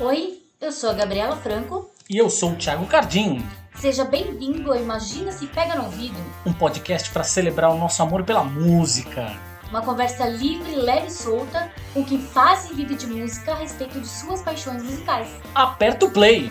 [0.00, 1.90] Oi, eu sou a Gabriela Franco.
[2.08, 3.44] E eu sou o Thiago Cardim.
[3.80, 6.14] Seja bem-vindo ao Imagina Se Pega no Ouvido.
[6.46, 9.36] Um podcast para celebrar o nosso amor pela música.
[9.68, 14.00] Uma conversa livre, leve e solta com quem faz e vive de música a respeito
[14.00, 15.28] de suas paixões musicais.
[15.52, 16.48] Aperta o play!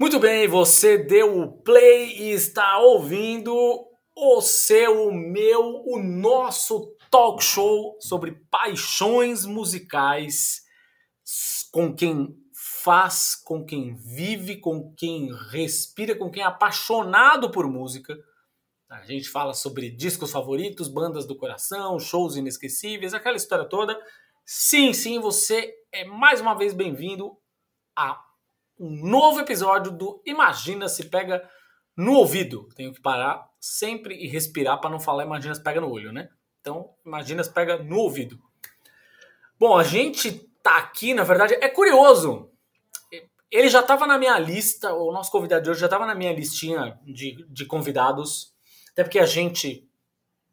[0.00, 3.54] Muito bem, você deu o play e está ouvindo
[4.16, 10.64] o seu, o meu, o nosso talk show sobre paixões musicais
[11.76, 18.16] com quem faz, com quem vive, com quem respira, com quem é apaixonado por música.
[18.88, 23.94] A gente fala sobre discos favoritos, bandas do coração, shows inesquecíveis, aquela história toda.
[24.42, 27.36] Sim, sim, você é mais uma vez bem-vindo
[27.94, 28.24] a
[28.80, 31.46] um novo episódio do Imagina se pega
[31.94, 32.70] no ouvido.
[32.74, 36.30] Tenho que parar sempre e respirar para não falar Imagina se pega no olho, né?
[36.58, 38.38] Então, Imagina se pega no ouvido.
[39.58, 42.50] Bom, a gente tá aqui, na verdade, é curioso.
[43.48, 46.32] Ele já estava na minha lista, o nosso convidado de hoje já estava na minha
[46.32, 48.52] listinha de, de convidados,
[48.90, 49.88] até porque a gente,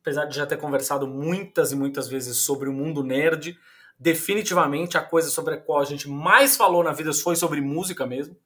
[0.02, 3.58] apesar de já ter conversado muitas e muitas vezes sobre o mundo nerd,
[3.98, 8.06] definitivamente a coisa sobre a qual a gente mais falou na vida foi sobre música
[8.06, 8.38] mesmo.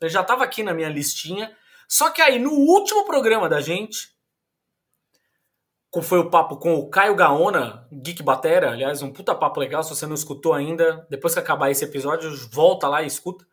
[0.00, 1.52] Ele já estava aqui na minha listinha.
[1.88, 4.14] Só que aí, no último programa da gente,
[6.02, 9.90] foi o papo com o Caio Gaona, Geek Batera, aliás, um puta papo legal, se
[9.90, 13.44] você não escutou ainda, depois que acabar esse episódio, volta lá e escuta.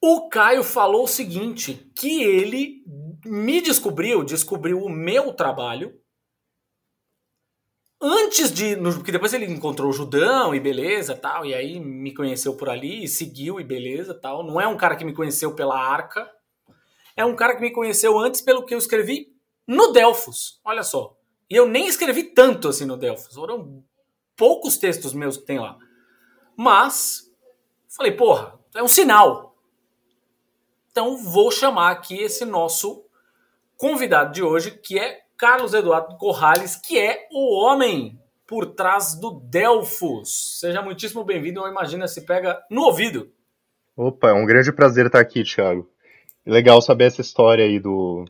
[0.00, 2.84] O Caio falou o seguinte, que ele
[3.26, 5.98] me descobriu, descobriu o meu trabalho,
[8.00, 8.76] antes de.
[8.76, 13.02] Porque depois ele encontrou o Judão e beleza tal, e aí me conheceu por ali
[13.04, 14.44] e seguiu e beleza tal.
[14.44, 16.30] Não é um cara que me conheceu pela arca,
[17.16, 19.33] é um cara que me conheceu antes pelo que eu escrevi
[19.66, 20.60] no Delfos.
[20.64, 21.16] Olha só.
[21.48, 23.34] E eu nem escrevi tanto assim no Delfos.
[23.34, 23.82] Foram
[24.36, 25.78] poucos textos meus que tem lá.
[26.56, 27.30] Mas,
[27.88, 29.56] falei, porra, é um sinal.
[30.90, 33.04] Então vou chamar aqui esse nosso
[33.76, 39.40] convidado de hoje, que é Carlos Eduardo Corrales, que é o homem por trás do
[39.40, 40.60] Delfos.
[40.60, 43.32] Seja muitíssimo bem-vindo ao Imagina Se Pega no Ouvido.
[43.96, 45.90] Opa, é um grande prazer estar aqui, Thiago.
[46.46, 48.24] Legal saber essa história aí do,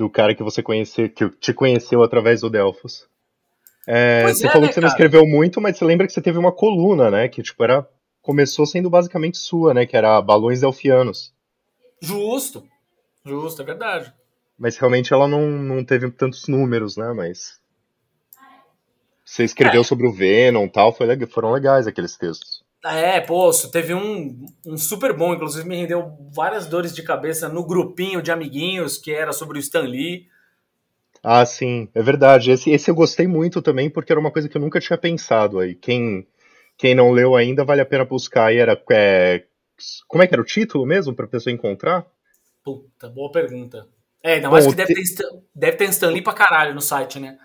[0.00, 3.06] do cara que você conheceu, que te conheceu através do Delfos.
[3.86, 4.86] É, você é, falou né, que você cara?
[4.86, 7.28] não escreveu muito, mas você lembra que você teve uma coluna, né?
[7.28, 7.86] Que tipo era
[8.22, 9.84] começou sendo basicamente sua, né?
[9.84, 11.34] Que era Balões Delfianos.
[12.00, 12.64] Justo,
[13.24, 14.12] justo, é verdade.
[14.58, 17.12] Mas realmente ela não, não teve tantos números, né?
[17.12, 17.60] Mas.
[19.22, 19.84] Você escreveu é.
[19.84, 22.64] sobre o Venom e tal, foi, foram legais aqueles textos.
[22.84, 27.64] É, pô, teve um, um super bom, inclusive me rendeu várias dores de cabeça no
[27.64, 30.26] grupinho de amiguinhos que era sobre o Stan Lee.
[31.22, 32.50] Ah, sim, é verdade.
[32.50, 35.58] Esse, esse eu gostei muito também, porque era uma coisa que eu nunca tinha pensado
[35.58, 35.74] aí.
[35.74, 36.26] Quem,
[36.78, 38.52] quem não leu ainda, vale a pena buscar.
[38.54, 38.82] E era.
[38.90, 39.44] É,
[40.08, 42.06] como é que era o título mesmo, pra pessoa encontrar?
[42.64, 43.86] Puta, boa pergunta.
[44.22, 45.14] É, ainda mais Bom, que deve, te...
[45.16, 47.38] ter, deve ter Stanley pra caralho no site, né?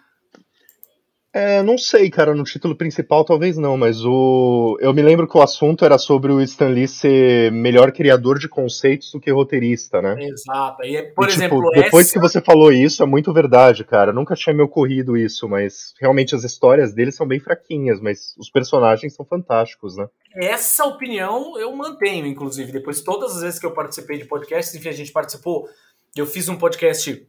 [1.35, 5.37] É, não sei, cara, no título principal talvez não, mas o eu me lembro que
[5.37, 10.01] o assunto era sobre o Stan Lee ser melhor criador de conceitos do que roteirista,
[10.01, 10.15] né?
[10.17, 10.81] Exato.
[10.85, 12.13] E, por e, tipo, exemplo, depois essa...
[12.13, 14.13] que você falou isso, é muito verdade, cara.
[14.13, 18.49] Nunca tinha me ocorrido isso, mas realmente as histórias dele são bem fraquinhas, mas os
[18.49, 20.07] personagens são fantásticos, né?
[20.37, 24.87] Essa opinião eu mantenho, inclusive, depois todas as vezes que eu participei de podcasts, enfim,
[24.87, 25.67] a gente participou
[26.15, 27.27] eu fiz um podcast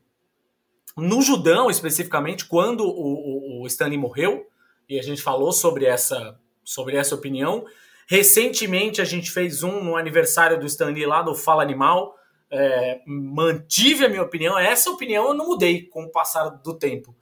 [0.97, 4.49] no Judão, especificamente, quando o, o, Stanley morreu,
[4.89, 7.67] e a gente falou sobre essa, sobre essa opinião.
[8.09, 12.17] Recentemente, a gente fez um no aniversário do Stanley lá do Fala Animal.
[12.51, 14.59] É, mantive a minha opinião.
[14.59, 17.15] Essa opinião eu não mudei com o passar do tempo.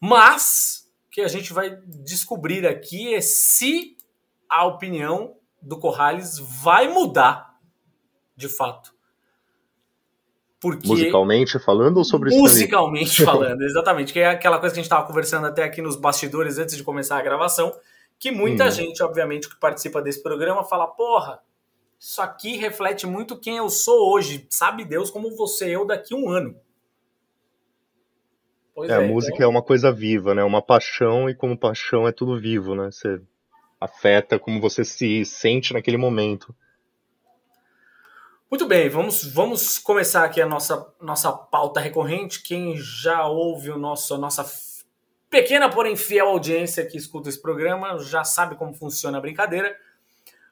[0.00, 3.96] Mas o que a gente vai descobrir aqui é se
[4.48, 7.58] a opinião do Corrales vai mudar
[8.36, 8.95] de fato.
[10.74, 10.88] Porque...
[10.88, 14.12] Musicalmente falando ou sobre Musicalmente falando, exatamente.
[14.12, 16.82] Que é aquela coisa que a gente estava conversando até aqui nos bastidores antes de
[16.82, 17.72] começar a gravação.
[18.18, 18.70] Que muita hum.
[18.70, 21.40] gente, obviamente, que participa desse programa fala: porra,
[21.98, 24.46] isso aqui reflete muito quem eu sou hoje.
[24.50, 26.56] Sabe Deus como você eu daqui a um ano.
[28.74, 29.46] Pois é, é, a música então...
[29.46, 30.44] é uma coisa viva, né?
[30.44, 32.90] Uma paixão, e como paixão é tudo vivo, né?
[32.90, 33.20] Você
[33.80, 36.54] afeta como você se sente naquele momento.
[38.48, 42.44] Muito bem, vamos, vamos começar aqui a nossa, nossa pauta recorrente.
[42.44, 44.46] Quem já ouve o nosso, a nossa
[45.28, 49.76] pequena, porém fiel audiência que escuta esse programa já sabe como funciona a brincadeira.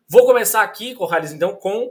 [0.08, 1.88] Vou começar aqui, Corrales, então, com,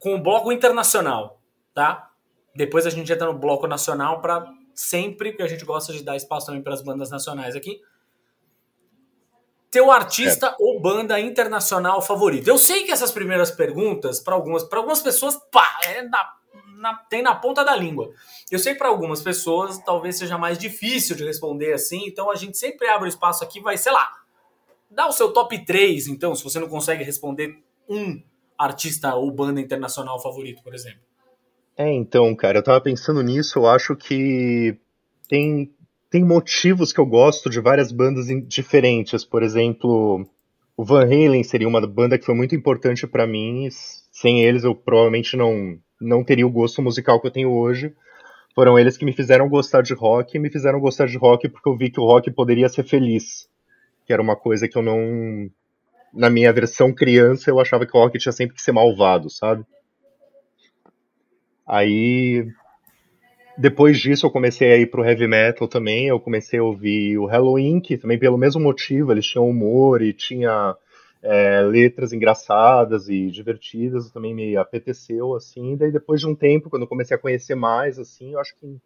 [0.00, 1.40] com o bloco internacional,
[1.72, 2.10] tá?
[2.52, 4.44] Depois a gente entra no bloco nacional para
[4.74, 7.80] sempre, que a gente gosta de dar espaço também para as bandas nacionais aqui.
[9.76, 10.54] Teu artista é.
[10.58, 12.48] ou banda internacional favorito?
[12.48, 16.32] Eu sei que essas primeiras perguntas, para algumas, algumas pessoas, pá, é na,
[16.78, 18.10] na, tem na ponta da língua.
[18.50, 22.36] Eu sei que para algumas pessoas talvez seja mais difícil de responder assim, então a
[22.36, 24.10] gente sempre abre o espaço aqui, vai, sei lá,
[24.90, 28.22] dá o seu top 3, então, se você não consegue responder um
[28.56, 31.00] artista ou banda internacional favorito, por exemplo.
[31.76, 34.78] É, então, cara, eu tava pensando nisso, eu acho que
[35.28, 35.70] tem,
[36.10, 39.24] tem motivos que eu gosto de várias bandas diferentes.
[39.24, 40.26] Por exemplo,
[40.76, 43.68] o Van Halen seria uma banda que foi muito importante para mim.
[43.70, 47.94] Sem eles, eu provavelmente não, não teria o gosto musical que eu tenho hoje.
[48.54, 51.68] Foram eles que me fizeram gostar de rock e me fizeram gostar de rock porque
[51.68, 53.48] eu vi que o rock poderia ser feliz.
[54.06, 55.50] Que era uma coisa que eu não.
[56.14, 59.64] Na minha versão criança, eu achava que o rock tinha sempre que ser malvado, sabe?
[61.66, 62.46] Aí,
[63.58, 66.08] depois disso, eu comecei a ir pro heavy metal também.
[66.08, 70.12] Eu comecei a ouvir o Halloween, que também pelo mesmo motivo, eles tinham humor e
[70.12, 70.76] tinha
[71.22, 74.10] é, letras engraçadas e divertidas.
[74.10, 75.76] Também me apeteceu, assim.
[75.76, 78.66] Daí, depois de um tempo, quando eu comecei a conhecer mais, assim, eu acho que
[78.66, 78.80] em,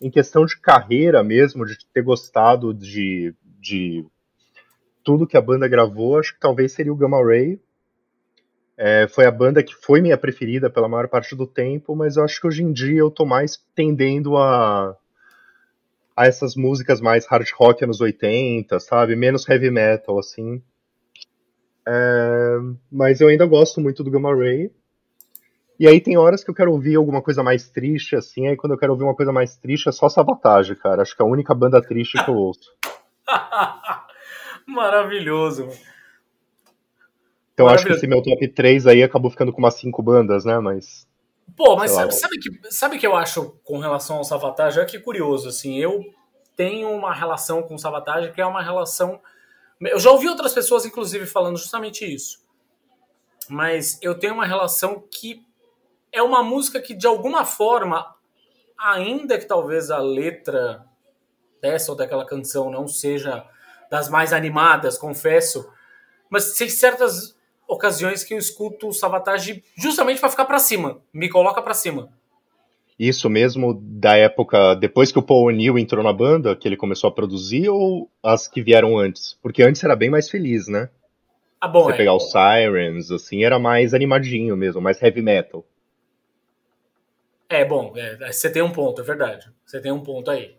[0.00, 4.04] em questão de carreira mesmo, de ter gostado de, de
[5.04, 7.60] tudo que a banda gravou, acho que talvez seria o Gamma Ray.
[8.78, 12.24] É, foi a banda que foi minha preferida pela maior parte do tempo, mas eu
[12.24, 14.94] acho que hoje em dia eu tô mais tendendo a,
[16.14, 19.16] a essas músicas mais hard rock anos 80, sabe?
[19.16, 20.62] Menos heavy metal, assim.
[21.88, 22.58] É,
[22.92, 24.70] mas eu ainda gosto muito do Gamma Ray.
[25.78, 28.72] E aí tem horas que eu quero ouvir alguma coisa mais triste, assim, aí quando
[28.72, 31.02] eu quero ouvir uma coisa mais triste é só Sabotage, cara.
[31.02, 32.74] Acho que é a única banda triste que eu ouço.
[34.66, 35.68] Maravilhoso.
[37.56, 40.58] Então acho que esse meu top 3 aí acabou ficando com umas 5 bandas, né?
[40.58, 41.08] Mas.
[41.56, 44.78] Pô, mas sabe, sabe, que, sabe que eu acho com relação ao Savatage?
[44.78, 46.04] É que curioso, assim, eu
[46.54, 49.18] tenho uma relação com o Savatage que é uma relação.
[49.80, 52.44] Eu já ouvi outras pessoas, inclusive, falando justamente isso.
[53.48, 55.42] Mas eu tenho uma relação que
[56.12, 58.14] é uma música que, de alguma forma,
[58.78, 60.84] ainda que talvez a letra
[61.62, 63.46] dessa ou daquela canção não seja
[63.90, 65.70] das mais animadas, confesso,
[66.28, 67.35] mas tem certas
[67.68, 72.10] ocasiões que eu escuto o Savatage justamente para ficar para cima, me coloca para cima.
[72.98, 77.08] Isso mesmo da época depois que o Paul O'Neill entrou na banda, que ele começou
[77.08, 79.38] a produzir, ou as que vieram antes?
[79.42, 80.88] Porque antes era bem mais feliz, né?
[81.60, 81.96] Ah, bom, Você é.
[81.96, 85.64] pegar os Sirens, assim, era mais animadinho mesmo, mais heavy metal.
[87.48, 89.46] É, bom, é, você tem um ponto, é verdade.
[89.64, 90.56] Você tem um ponto aí.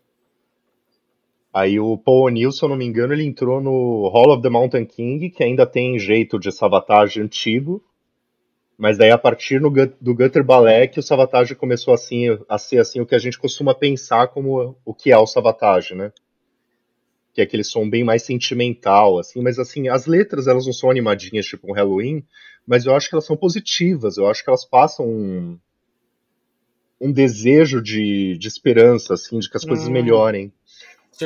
[1.58, 4.50] Aí o Paul O'Neill, se eu não me engano, ele entrou no Hall of the
[4.50, 7.84] Mountain King, que ainda tem jeito de Savatage antigo,
[8.78, 12.78] mas daí a partir no, do Gutter Ballet que o Savatage começou assim, a ser
[12.78, 16.12] assim o que a gente costuma pensar como o que é o Savatage, né?
[17.34, 20.92] Que é aquele som bem mais sentimental, assim, mas assim, as letras elas não são
[20.92, 22.24] animadinhas tipo um Halloween,
[22.68, 25.58] mas eu acho que elas são positivas, eu acho que elas passam um,
[27.02, 29.70] um desejo de, de esperança, assim, de que as hum.
[29.70, 30.54] coisas melhorem.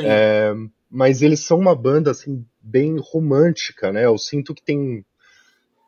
[0.00, 0.54] É,
[0.90, 4.04] mas eles são uma banda assim bem romântica, né?
[4.04, 5.04] Eu sinto que tem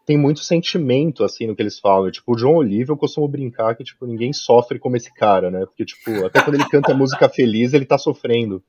[0.07, 2.11] tem muito sentimento assim no que eles falam.
[2.11, 5.65] Tipo, o John Oliver eu costumo brincar que tipo ninguém sofre como esse cara, né?
[5.65, 8.63] Porque tipo, até quando ele canta música feliz, ele tá sofrendo.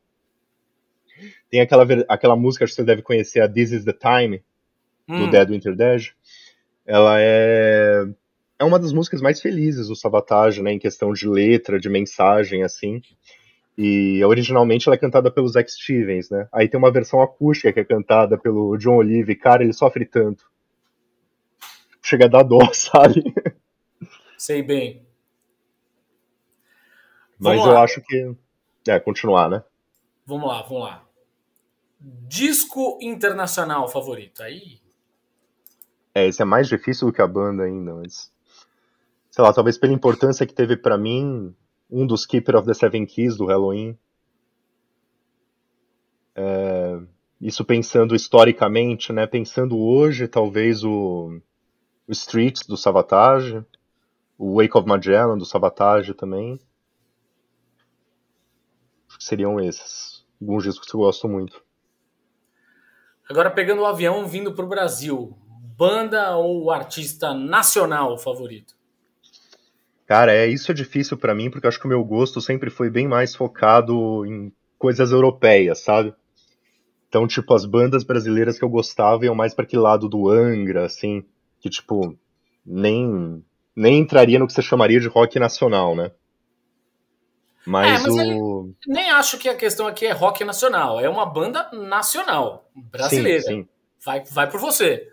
[1.49, 4.43] Tem aquela aquela música que você deve conhecer, a This Is the Time
[5.07, 5.29] do hum.
[5.29, 6.09] Dead Winter Dead.
[6.85, 8.05] Ela é
[8.57, 12.63] é uma das músicas mais felizes do Sabotage, né, em questão de letra, de mensagem
[12.63, 13.01] assim.
[13.77, 16.47] E originalmente ela é cantada pelos Zack Stevens, né?
[16.51, 19.35] Aí tem uma versão acústica que é cantada pelo John Olive.
[19.35, 20.45] Cara, ele sofre tanto.
[22.01, 23.23] Chega a dar dó, sabe?
[24.37, 25.05] Sei bem.
[27.37, 28.35] Mas eu acho que.
[28.87, 29.63] É, continuar, né?
[30.25, 31.05] Vamos lá, vamos lá.
[31.99, 34.41] Disco internacional favorito.
[34.41, 34.79] Aí.
[36.13, 38.31] É, esse é mais difícil do que a banda ainda, mas.
[39.29, 41.53] Sei lá, talvez pela importância que teve para mim,
[41.89, 43.97] um dos Keeper of the Seven Keys do Halloween.
[46.35, 46.99] É,
[47.39, 49.25] isso pensando historicamente, né?
[49.25, 51.41] Pensando hoje, talvez o,
[52.07, 53.63] o Streets do Savatage,
[54.37, 56.59] o Wake of Magellan do Savatage também.
[59.19, 60.25] Seriam esses.
[60.41, 61.63] Alguns discos que eu gosto muito.
[63.29, 65.35] Agora pegando o avião vindo para o Brasil,
[65.77, 68.74] banda ou artista nacional favorito?
[70.05, 72.69] Cara, é isso é difícil para mim porque eu acho que o meu gosto sempre
[72.69, 76.13] foi bem mais focado em coisas europeias, sabe?
[77.09, 80.85] Então, tipo, as bandas brasileiras que eu gostava iam mais para aquele lado do Angra,
[80.85, 81.23] assim,
[81.59, 82.17] que tipo
[82.65, 83.43] nem
[83.75, 86.11] nem entraria no que você chamaria de rock nacional, né?
[87.65, 91.25] Mas, é, mas o nem acho que a questão aqui é rock nacional, é uma
[91.25, 93.41] banda nacional brasileira.
[93.41, 93.67] Sim, sim.
[94.05, 95.11] vai, vai por você.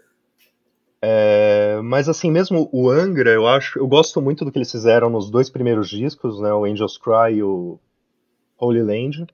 [1.05, 5.11] É, mas assim, mesmo o Angra, eu acho, eu gosto muito do que eles fizeram
[5.11, 7.81] nos dois primeiros discos, né, o Angels Cry e o
[8.57, 9.27] Holy Land.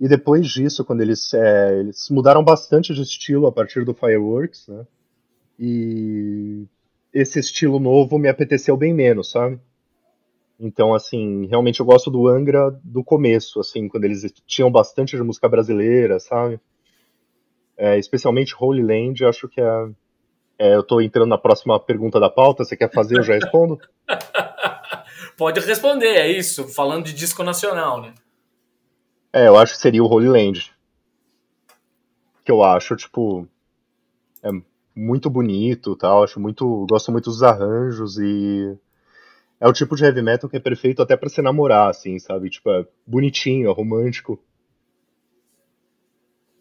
[0.00, 4.68] E depois disso, quando eles, é, eles mudaram bastante de estilo a partir do Fireworks,
[4.68, 4.86] né?
[5.58, 6.64] E
[7.12, 9.58] esse estilo novo me apeteceu bem menos, sabe?
[10.58, 15.22] Então, assim, realmente eu gosto do Angra do começo, assim, quando eles tinham bastante de
[15.22, 16.60] música brasileira, sabe?
[17.76, 19.88] É, especialmente Holy Land, acho que é,
[20.58, 23.18] é, Eu tô entrando na próxima pergunta da pauta, você quer fazer?
[23.18, 23.78] Eu já respondo?
[25.36, 28.12] Pode responder, é isso, falando de disco nacional, né?
[29.32, 30.74] É, eu acho que seria o Holy Land.
[32.44, 33.46] Que eu acho, tipo.
[34.42, 34.50] É
[34.96, 36.24] muito bonito tal.
[36.24, 36.86] Acho muito.
[36.88, 38.76] Gosto muito dos arranjos e.
[39.60, 42.48] É o tipo de heavy metal que é perfeito até para se namorar, assim, sabe?
[42.48, 44.42] Tipo, é bonitinho, é romântico.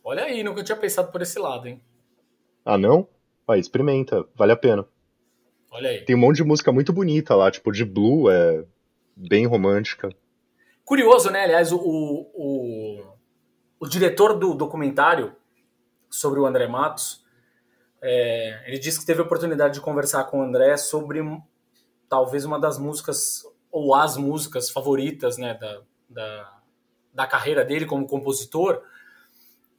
[0.04, 1.82] Olha aí, nunca tinha pensado por esse lado, hein?
[2.66, 3.08] Ah, não?
[3.56, 4.86] Experimenta, vale a pena.
[5.72, 6.04] Olha aí.
[6.04, 8.66] Tem um monte de música muito bonita lá, tipo, de Blue é
[9.16, 10.10] bem romântica.
[10.84, 11.44] Curioso, né?
[11.44, 13.04] Aliás, o, o,
[13.80, 15.36] o diretor do documentário
[16.10, 17.24] sobre o André Matos,
[18.02, 21.22] é, ele disse que teve a oportunidade de conversar com o André sobre
[22.08, 26.58] talvez uma das músicas, ou as músicas favoritas né, da, da,
[27.14, 28.82] da carreira dele como compositor.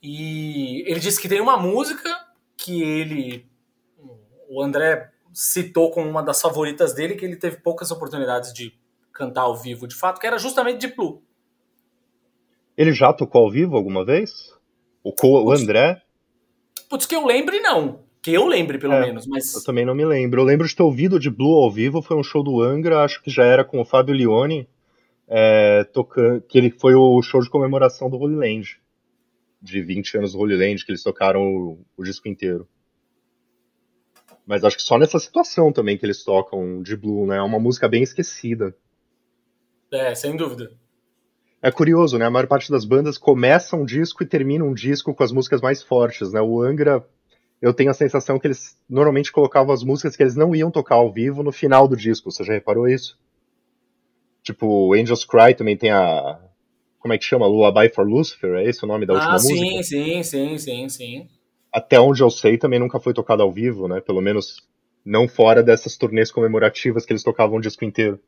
[0.02, 3.48] E ele disse que tem uma música que ele,
[4.48, 8.72] o André citou como uma das favoritas dele, que ele teve poucas oportunidades de
[9.12, 11.22] cantar ao vivo de fato, que era justamente de Plu.
[12.76, 14.54] Ele já tocou ao vivo alguma vez?
[15.02, 16.00] O, Co o André?
[16.88, 18.00] Putz, que eu lembre, não.
[18.22, 19.26] Que eu lembre, pelo é, menos.
[19.26, 19.54] Mas...
[19.54, 20.40] Eu também não me lembro.
[20.40, 23.22] Eu lembro de ter ouvido de Blue ao vivo, foi um show do Angra, acho
[23.22, 24.68] que já era com o Fábio Leone,
[25.26, 28.80] é, tocando, que ele foi o show de comemoração do Holy Land.
[29.60, 32.68] De 20 anos do Holy Land, que eles tocaram o, o disco inteiro.
[34.48, 37.36] Mas acho que só nessa situação também que eles tocam de Blue, né?
[37.36, 38.74] É uma música bem esquecida.
[39.92, 40.72] É, sem dúvida.
[41.60, 42.24] É curioso, né?
[42.24, 45.60] A maior parte das bandas começa um disco e termina um disco com as músicas
[45.60, 46.40] mais fortes, né?
[46.40, 47.06] O Angra,
[47.60, 50.94] eu tenho a sensação que eles normalmente colocavam as músicas que eles não iam tocar
[50.94, 52.30] ao vivo no final do disco.
[52.30, 53.18] Você já reparou isso?
[54.42, 56.40] Tipo, Angels Cry também tem a.
[56.98, 57.46] Como é que chama?
[57.46, 58.54] Lullaby for Lucifer?
[58.54, 59.82] É esse o nome da última ah, sim, música?
[59.82, 61.28] Sim, sim, sim, sim.
[61.72, 64.00] Até onde eu sei, também nunca foi tocado ao vivo, né?
[64.00, 64.66] Pelo menos
[65.04, 68.20] não fora dessas turnês comemorativas que eles tocavam o disco inteiro.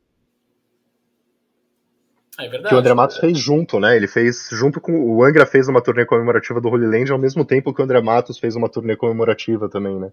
[2.39, 2.69] É verdade.
[2.69, 3.95] Que o André Matos fez junto, né?
[3.95, 4.93] Ele fez junto com.
[4.93, 8.01] O Angra fez uma turnê comemorativa do Holy Land ao mesmo tempo que o André
[8.01, 10.11] Matos fez uma turnê comemorativa também, né?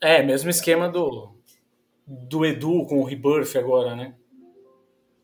[0.00, 1.34] É, mesmo esquema do.
[2.06, 4.14] Do Edu com o Rebirth agora, né?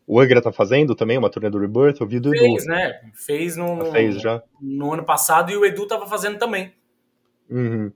[0.07, 2.01] O Angra tá fazendo também uma turnê do Rebirth?
[2.01, 2.53] Eu vi do fez, Edu.
[2.53, 3.01] Fez, né?
[3.13, 4.43] Fez no, fez já?
[4.61, 6.73] no ano passado e o Edu tava fazendo também.
[7.51, 7.91] Uhum.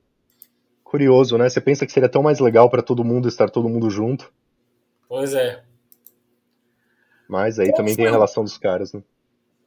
[0.82, 1.48] Curioso, né?
[1.48, 4.32] Você pensa que seria tão mais legal para todo mundo estar todo mundo junto.
[5.08, 5.62] Pois é.
[7.28, 9.02] Mas aí também tem a relação dos caras, né?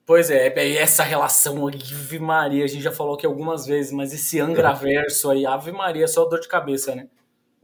[0.05, 4.13] Pois é, é essa relação, Ave Maria, a gente já falou aqui algumas vezes, mas
[4.13, 7.07] esse Angraverso aí, Ave Maria, só dor de cabeça, né?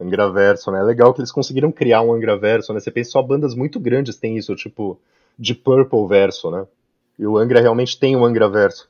[0.00, 0.80] Angraverso, né?
[0.80, 2.80] É legal que eles conseguiram criar um Angraverso, né?
[2.80, 4.98] Você pensa só bandas muito grandes têm isso, tipo
[5.38, 6.66] de Purple verso, né?
[7.18, 8.88] E o Angra realmente tem um Angraverso.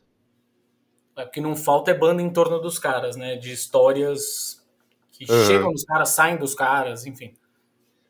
[1.17, 3.37] É, o que não falta é banda em torno dos caras, né?
[3.37, 4.64] De histórias
[5.12, 5.45] que uhum.
[5.45, 7.35] chegam dos caras, saem dos caras, enfim.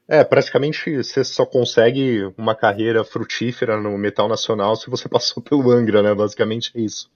[0.06, 5.70] É, praticamente você só consegue uma carreira frutífera no metal nacional se você passou pelo
[5.70, 6.14] Angra, né?
[6.14, 7.10] Basicamente é isso.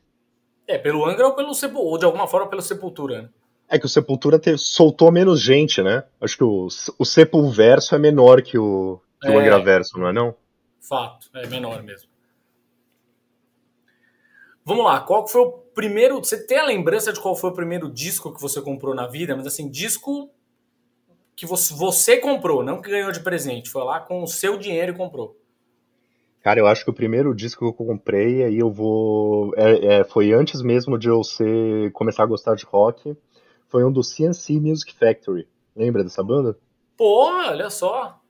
[0.67, 3.31] É, pelo Angra ou pelo Sepultura, ou de alguma forma pelo Sepultura.
[3.69, 6.05] É que o Sepultura soltou menos gente, né?
[6.21, 6.69] Acho que o,
[6.99, 10.35] o Sepulverso é menor que o, que é, o Angraverso, não é não?
[10.81, 12.09] Fato, é menor mesmo.
[14.65, 16.19] Vamos lá, qual foi o primeiro.
[16.19, 19.37] Você tem a lembrança de qual foi o primeiro disco que você comprou na vida?
[19.37, 20.31] Mas assim, disco
[21.37, 23.69] que você, você comprou, não que ganhou de presente.
[23.69, 25.37] Foi lá com o seu dinheiro e comprou.
[26.43, 29.55] Cara, eu acho que o primeiro disco que eu comprei, aí eu vou.
[29.57, 33.17] É, é, foi antes mesmo de eu ser, começar a gostar de rock.
[33.75, 35.49] Foi um do CNC Music Factory.
[35.75, 36.57] Lembra dessa banda?
[36.97, 38.21] Pô, olha só.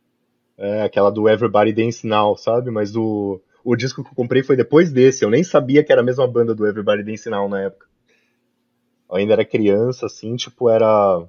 [0.57, 2.71] É, aquela do Everybody Dance Now, sabe?
[2.71, 5.23] Mas do, o disco que eu comprei foi depois desse.
[5.23, 7.87] Eu nem sabia que era a mesma banda do Everybody Dance Now na época.
[9.07, 11.29] Eu ainda era criança, assim, tipo, era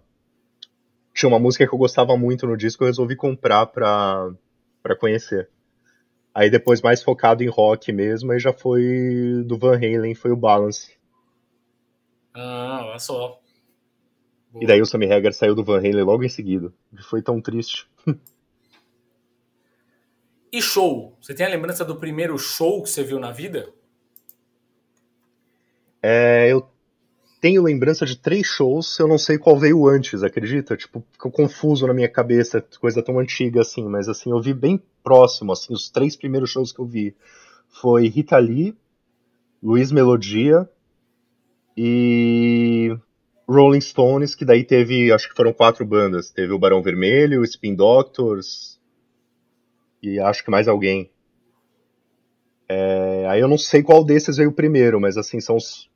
[1.13, 4.31] tinha uma música que eu gostava muito no disco, eu resolvi comprar pra,
[4.81, 5.49] pra conhecer.
[6.33, 10.37] Aí depois, mais focado em rock mesmo, aí já foi do Van Halen, foi o
[10.37, 10.97] Balance.
[12.33, 13.41] Ah, olha só.
[14.55, 14.63] Boa.
[14.63, 16.71] E daí o Sammy Hagar saiu do Van Halen logo em seguida.
[17.09, 17.89] Foi tão triste.
[20.49, 21.17] e show?
[21.21, 23.67] Você tem a lembrança do primeiro show que você viu na vida?
[26.01, 26.69] É, eu
[27.41, 30.77] tenho lembrança de três shows, eu não sei qual veio antes, acredita?
[30.77, 34.81] Tipo, ficou confuso na minha cabeça, coisa tão antiga assim, mas assim, eu vi bem
[35.03, 37.13] próximo, assim, os três primeiros shows que eu vi
[37.67, 38.73] foi Rita Lee,
[39.61, 40.69] Luiz Melodia
[41.75, 42.97] e
[43.47, 46.31] Rolling Stones, que daí teve, acho que foram quatro bandas.
[46.31, 48.75] Teve o Barão Vermelho, o Spin Doctors
[50.05, 51.09] e acho que mais alguém.
[52.69, 55.89] É, aí eu não sei qual desses veio primeiro, mas assim, são os,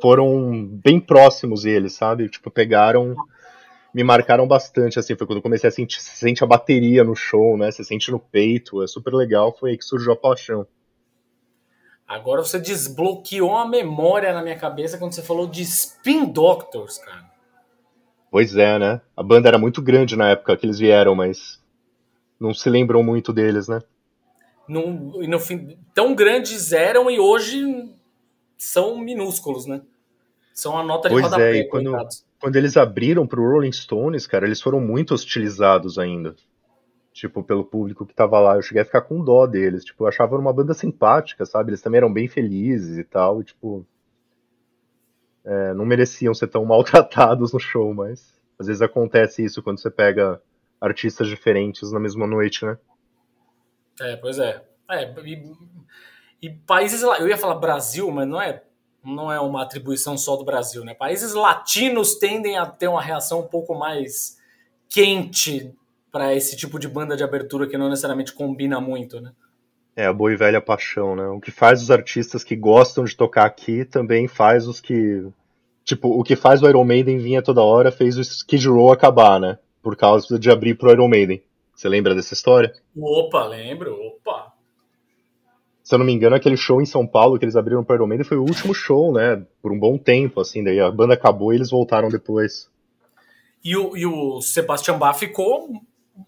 [0.00, 2.28] foram bem próximos eles, sabe?
[2.28, 3.14] Tipo, pegaram,
[3.94, 7.14] me marcaram bastante, assim, foi quando eu comecei a sentir, se sente a bateria no
[7.14, 7.70] show, né?
[7.70, 10.66] Você sente no peito, é super legal, foi aí que surgiu a paixão.
[12.12, 17.24] Agora você desbloqueou uma memória na minha cabeça quando você falou de Spin Doctors, cara.
[18.30, 19.00] Pois é, né?
[19.16, 21.58] A banda era muito grande na época que eles vieram, mas
[22.38, 23.80] não se lembram muito deles, né?
[24.68, 27.64] No, no fim, tão grandes eram e hoje
[28.58, 29.80] são minúsculos, né?
[30.52, 31.56] São a nota de pois rodapé.
[31.56, 31.96] É, e quando,
[32.38, 36.36] quando eles abriram pro Rolling Stones, cara, eles foram muito hostilizados ainda
[37.12, 38.56] tipo, pelo público que tava lá.
[38.56, 39.84] Eu cheguei a ficar com dó deles.
[39.84, 41.70] Tipo, eu achava uma banda simpática, sabe?
[41.70, 43.40] Eles também eram bem felizes e tal.
[43.40, 43.86] E, tipo,
[45.44, 49.90] é, não mereciam ser tão maltratados no show, mas às vezes acontece isso quando você
[49.90, 50.40] pega
[50.80, 52.78] artistas diferentes na mesma noite, né?
[54.00, 54.64] É, pois é.
[54.90, 55.52] é e,
[56.40, 58.62] e países lá, eu ia falar Brasil, mas não é
[59.04, 60.94] não é uma atribuição só do Brasil, né?
[60.94, 64.38] Países latinos tendem a ter uma reação um pouco mais
[64.88, 65.74] quente
[66.12, 69.32] para esse tipo de banda de abertura que não necessariamente combina muito, né?
[69.96, 71.26] É, a boa e velha paixão, né?
[71.28, 75.26] O que faz os artistas que gostam de tocar aqui também faz os que.
[75.84, 79.40] Tipo, o que faz o Iron Maiden vinha toda hora fez o Skid Row acabar,
[79.40, 79.58] né?
[79.82, 81.42] Por causa de abrir pro Iron Maiden.
[81.74, 82.72] Você lembra dessa história?
[82.96, 84.52] Opa, lembro, opa.
[85.82, 88.06] Se eu não me engano, aquele show em São Paulo que eles abriram pro Iron
[88.06, 89.44] Maiden foi o último show, né?
[89.60, 90.62] Por um bom tempo, assim.
[90.62, 92.70] Daí a banda acabou e eles voltaram depois.
[93.64, 95.68] E o, e o Sebastian Bach ficou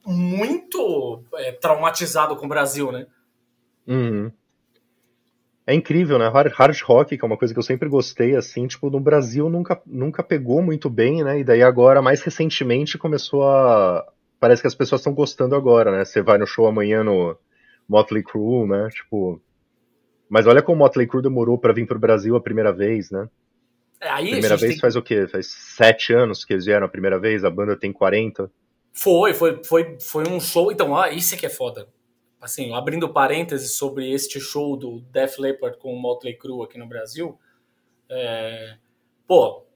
[0.04, 3.06] muito é, traumatizado com o Brasil, né?
[3.86, 4.30] Uhum.
[5.66, 6.28] É incrível, né?
[6.28, 9.48] Hard, hard rock, que é uma coisa que eu sempre gostei, assim, tipo, no Brasil
[9.48, 11.38] nunca, nunca pegou muito bem, né?
[11.38, 14.06] E daí agora, mais recentemente, começou a.
[14.38, 16.04] Parece que as pessoas estão gostando agora, né?
[16.04, 17.36] Você vai no show amanhã no
[17.88, 18.88] Motley Crue, né?
[18.90, 19.40] Tipo.
[20.28, 23.26] Mas olha como o Motley Crue demorou para vir pro Brasil a primeira vez, né?
[24.00, 24.80] É, aí primeira vez tem...
[24.80, 25.26] faz o quê?
[25.26, 28.50] Faz sete anos que eles vieram a primeira vez, a banda tem 40.
[28.94, 30.70] Foi, foi, foi, foi um show.
[30.70, 31.88] Então, ah, isso é que é foda.
[32.40, 36.86] Assim, abrindo parênteses sobre este show do Def Leppard com o Motley Crue aqui no
[36.86, 37.38] Brasil.
[38.08, 38.76] É,
[39.26, 39.66] pô,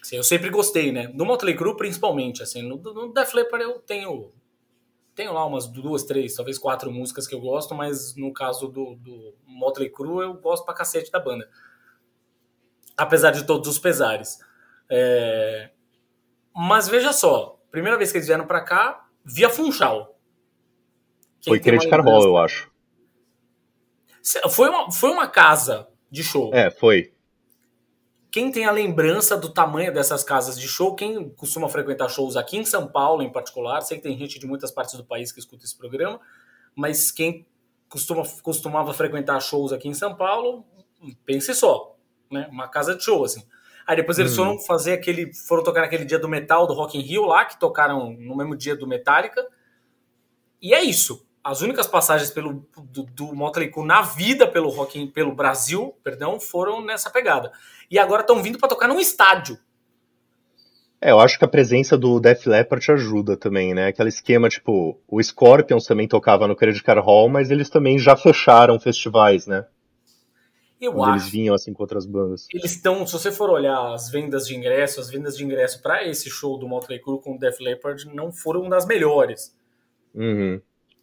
[0.00, 1.08] assim, eu sempre gostei, né?
[1.12, 2.42] No Motley Crue, principalmente.
[2.42, 4.32] Assim, no, no Def Leppard eu tenho
[5.14, 8.94] tenho lá umas duas, três, talvez quatro músicas que eu gosto, mas no caso do,
[8.94, 11.50] do Motley Crue eu gosto pra cacete da banda.
[12.96, 14.38] Apesar de todos os pesares.
[14.88, 15.70] É...
[16.54, 20.18] Mas veja só, primeira vez que eles vieram para cá, via Funchal.
[21.40, 22.70] Quem foi Criticar Hall, eu acho.
[24.50, 26.52] Foi uma, foi uma casa de show.
[26.54, 27.12] É, foi.
[28.30, 32.58] Quem tem a lembrança do tamanho dessas casas de show, quem costuma frequentar shows aqui
[32.58, 35.40] em São Paulo em particular, sei que tem gente de muitas partes do país que
[35.40, 36.20] escuta esse programa,
[36.74, 37.46] mas quem
[37.88, 40.64] costuma, costumava frequentar shows aqui em São Paulo,
[41.24, 41.96] pense só,
[42.30, 42.46] né?
[42.50, 43.42] Uma casa de show, assim.
[43.88, 44.36] Aí depois eles hum.
[44.36, 45.32] foram fazer aquele.
[45.32, 48.54] Foram tocar naquele dia do metal do Rock in Rio lá, que tocaram no mesmo
[48.54, 49.42] dia do Metallica.
[50.60, 51.26] E é isso.
[51.42, 55.96] As únicas passagens pelo, do, do Motley Crue na vida pelo Rock in, pelo Brasil,
[56.04, 57.50] perdão, foram nessa pegada.
[57.90, 59.58] E agora estão vindo para tocar num estádio.
[61.00, 63.86] É, eu acho que a presença do Def Leppard ajuda também, né?
[63.86, 68.14] Aquele esquema, tipo, o Scorpions também tocava no Credit Card Hall, mas eles também já
[68.14, 69.64] fecharam festivais, né?
[70.80, 71.24] Eu Quando acho.
[71.24, 72.46] Eles vinham assim com outras bandas.
[72.52, 76.06] Eles estão, se você for olhar as vendas de ingresso, as vendas de ingresso para
[76.06, 79.56] esse show do Motley Crue com o Def Leppard não foram das melhores.
[80.14, 80.60] Uhum.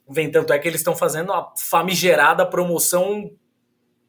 [0.10, 3.32] Vem tanto é que eles estão fazendo a famigerada promoção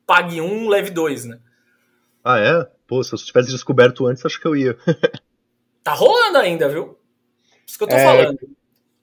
[0.06, 1.40] pague um, leve dois, né?
[2.22, 2.68] Ah, é?
[2.86, 4.76] Pô, se eu tivesse descoberto antes, acho que eu ia.
[5.82, 6.96] tá rolando ainda, viu?
[7.66, 8.04] Isso que eu tô é...
[8.04, 8.38] falando.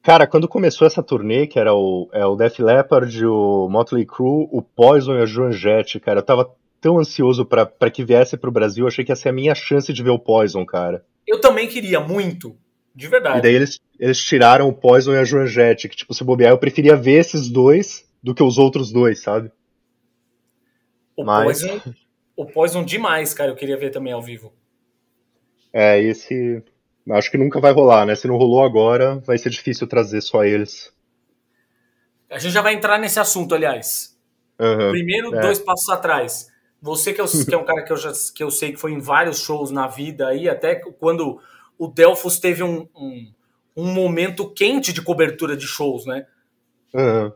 [0.04, 4.50] Cara, quando começou essa turnê, que era o, é, o Def Leppard, o Motley Crue,
[4.52, 8.52] o Poison e a Joan Jett, cara, eu tava tão ansioso para que viesse pro
[8.52, 11.06] Brasil, achei que ia ser a minha chance de ver o Poison, cara.
[11.26, 12.58] Eu também queria, muito.
[12.94, 13.40] De verdade.
[13.40, 16.52] E daí eles, eles tiraram o Poison e a Joan Jett, que, tipo, se bobear,
[16.52, 19.50] eu preferia ver esses dois do que os outros dois, sabe?
[21.16, 21.62] O Mas...
[21.62, 21.82] Poison,
[22.36, 24.52] o Poison demais, cara, eu queria ver também ao vivo.
[25.72, 26.62] É, esse
[27.12, 28.16] Acho que nunca vai rolar, né?
[28.16, 30.94] Se não rolou agora, vai ser difícil trazer só eles.
[32.30, 34.18] A gente já vai entrar nesse assunto, aliás.
[34.60, 35.42] Uhum, Primeiro, é.
[35.42, 36.48] dois passos atrás.
[36.82, 38.94] você que, é, que é um cara que eu, já, que eu sei que foi
[38.94, 41.40] em vários shows na vida aí, até quando
[41.78, 43.34] o Delfos teve um, um,
[43.76, 46.26] um momento quente de cobertura de shows, né?
[46.94, 47.32] Uhum.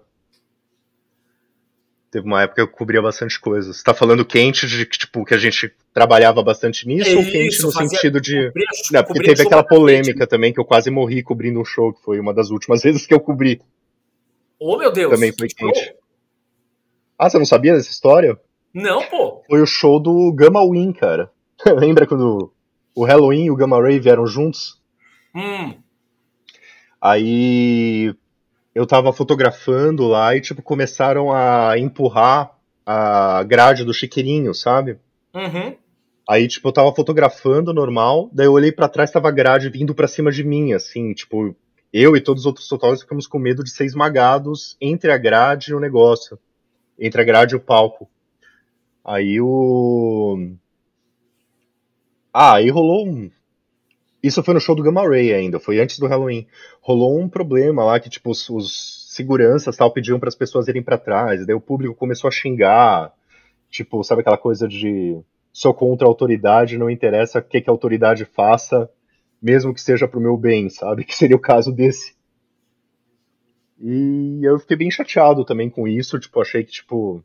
[2.17, 3.71] Teve uma época que eu cobria bastante coisa.
[3.71, 7.23] Você tá falando quente de que, tipo, que a gente trabalhava bastante nisso, é ou
[7.23, 8.47] quente isso, no fazia, sentido de.
[8.47, 12.01] Cobria, Não, porque teve aquela polêmica também que eu quase morri cobrindo um show, que
[12.01, 13.61] foi uma das últimas vezes que eu cobri.
[14.59, 15.13] Oh, meu Deus!
[15.13, 15.93] Também foi quente.
[17.19, 18.35] Ah, você não sabia dessa história?
[18.73, 19.43] Não, pô.
[19.47, 21.29] Foi o show do Gamma Win, cara.
[21.77, 22.51] Lembra quando
[22.95, 24.81] o Halloween e o Gamma Ray vieram juntos?
[25.35, 25.75] Hum.
[26.99, 28.15] Aí
[28.77, 34.99] eu tava fotografando lá e, tipo, começaram a empurrar a grade do chiqueirinho, sabe?
[35.33, 35.75] Uhum.
[36.29, 39.95] Aí, tipo, eu tava fotografando normal, daí eu olhei para trás, tava a grade vindo
[39.95, 41.55] pra cima de mim, assim, tipo,
[41.91, 45.71] eu e todos os outros fotógrafos ficamos com medo de ser esmagados entre a grade
[45.71, 46.37] e o negócio.
[46.99, 48.07] Entre a grade e o palco.
[49.03, 50.51] Aí o.
[52.31, 53.31] Ah, aí rolou um,
[54.21, 56.47] isso foi no show do Gamma Ray ainda, foi antes do Halloween.
[56.81, 60.81] Rolou um problema lá que, tipo, os, os seguranças tal pediam para as pessoas irem
[60.81, 63.13] para trás, daí o público começou a xingar.
[63.69, 65.19] Tipo, sabe aquela coisa de
[65.51, 68.89] sou contra a autoridade, não interessa o que, que a autoridade faça,
[69.41, 71.03] mesmo que seja pro meu bem, sabe?
[71.05, 72.15] Que seria o caso desse.
[73.79, 77.23] E eu fiquei bem chateado também com isso, tipo, achei que, tipo,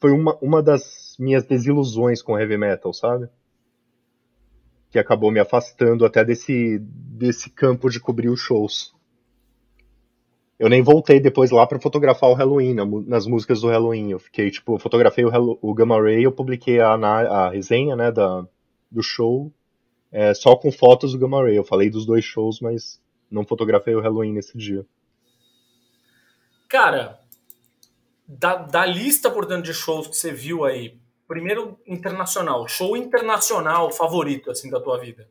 [0.00, 3.28] foi uma, uma das minhas desilusões com heavy metal, sabe?
[4.92, 8.94] Que acabou me afastando até desse, desse campo de cobrir os shows.
[10.58, 12.74] Eu nem voltei depois lá para fotografar o Halloween,
[13.06, 14.10] nas músicas do Halloween.
[14.10, 18.12] Eu fiquei, tipo, eu fotografei o, o Gamma Ray, eu publiquei a, a resenha, né,
[18.12, 18.46] da,
[18.90, 19.50] do show,
[20.12, 21.56] é, só com fotos do Gamma Ray.
[21.56, 23.00] Eu falei dos dois shows, mas
[23.30, 24.84] não fotografei o Halloween nesse dia.
[26.68, 27.18] Cara,
[28.28, 34.50] da, da lista, portanto, de shows que você viu aí, primeiro internacional, show internacional favorito
[34.50, 35.28] assim da tua vida?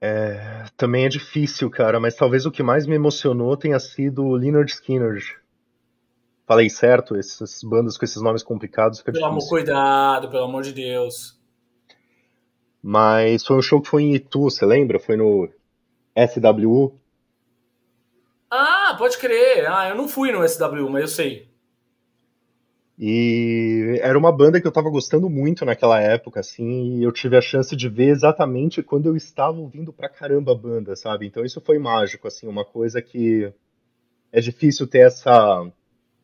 [0.00, 4.36] É, também é difícil, cara, mas talvez o que mais me emocionou tenha sido o
[4.36, 5.20] Leonard Skinner.
[6.46, 7.16] Falei certo?
[7.16, 9.48] Essas bandas com esses nomes complicados fica pelo difícil.
[9.48, 11.38] Amor, cuidado, pelo amor de Deus.
[12.82, 14.98] Mas foi um show que foi em Itu, você lembra?
[15.00, 15.50] Foi no
[16.16, 16.98] SWU.
[18.50, 19.68] Ah, pode crer.
[19.68, 21.47] Ah, eu não fui no SWU, mas eu sei.
[23.00, 27.36] E era uma banda que eu tava gostando muito naquela época, assim, e eu tive
[27.36, 31.24] a chance de ver exatamente quando eu estava ouvindo pra caramba a banda, sabe?
[31.26, 33.52] Então isso foi mágico, assim, uma coisa que
[34.32, 35.70] é difícil ter essa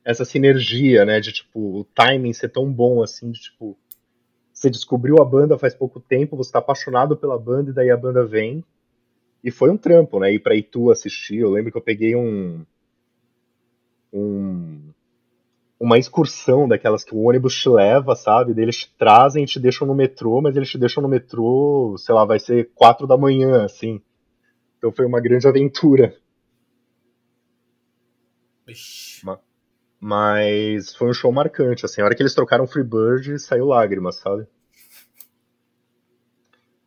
[0.04, 3.76] essa sinergia, né, de tipo, o timing ser tão bom assim, de tipo,
[4.52, 7.96] você descobriu a banda faz pouco tempo, você tá apaixonado pela banda e daí a
[7.96, 8.64] banda vem.
[9.44, 11.38] E foi um trampo, né, ir pra Itu assistir.
[11.38, 12.64] Eu lembro que eu peguei um
[14.12, 14.92] um
[15.78, 18.54] uma excursão daquelas que o ônibus te leva, sabe?
[18.54, 21.96] Daí eles te trazem e te deixam no metrô, mas eles te deixam no metrô,
[21.98, 24.00] sei lá, vai ser quatro da manhã, assim.
[24.78, 26.16] Então foi uma grande aventura.
[30.00, 32.00] Mas foi um show marcante, assim.
[32.00, 34.46] A hora que eles trocaram Freebird, saiu lágrimas, sabe?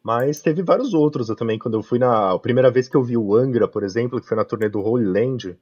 [0.02, 1.60] Mas teve vários outros eu também.
[1.60, 2.32] Quando eu fui na.
[2.32, 4.80] A primeira vez que eu vi o Angra, por exemplo, que foi na turnê do
[4.80, 5.60] Holy Land.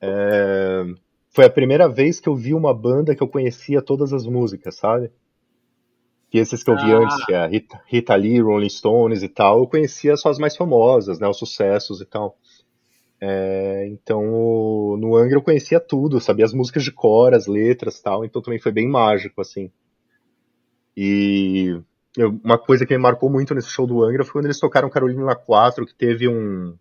[0.00, 0.84] É
[1.36, 4.76] foi a primeira vez que eu vi uma banda que eu conhecia todas as músicas,
[4.76, 5.10] sabe?
[6.30, 6.96] Que esses que eu vi ah.
[6.96, 10.38] antes, que é a Rita, Rita Lee, Rolling Stones e tal, eu conhecia só as
[10.38, 12.38] mais famosas, né, os sucessos e tal.
[13.20, 18.02] É, então, no Angra eu conhecia tudo, sabia as músicas de cor, as letras e
[18.02, 19.70] tal, então também foi bem mágico, assim.
[20.96, 21.78] E
[22.16, 24.88] eu, uma coisa que me marcou muito nesse show do Angra foi quando eles tocaram
[24.88, 26.74] Carolina 4, que teve um,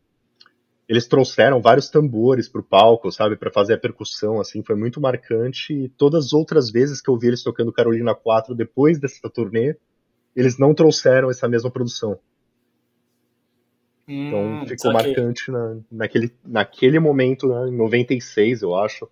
[0.87, 5.73] eles trouxeram vários tambores pro palco, sabe, para fazer a percussão, assim, foi muito marcante.
[5.73, 9.75] E todas as outras vezes que eu vi eles tocando Carolina 4 depois dessa turnê,
[10.35, 12.19] eles não trouxeram essa mesma produção.
[14.07, 19.09] Então, hum, então ficou marcante na, naquele, naquele momento, né, em 96, eu acho.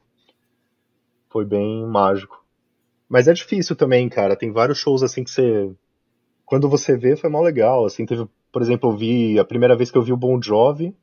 [1.29, 2.45] Foi bem mágico.
[3.09, 4.36] Mas é difícil também, cara.
[4.36, 5.71] Tem vários shows assim que você.
[6.45, 7.86] Quando você vê, foi mal legal.
[7.86, 9.39] Assim, teve, por exemplo, eu vi.
[9.39, 10.95] A primeira vez que eu vi o Bon Jovi,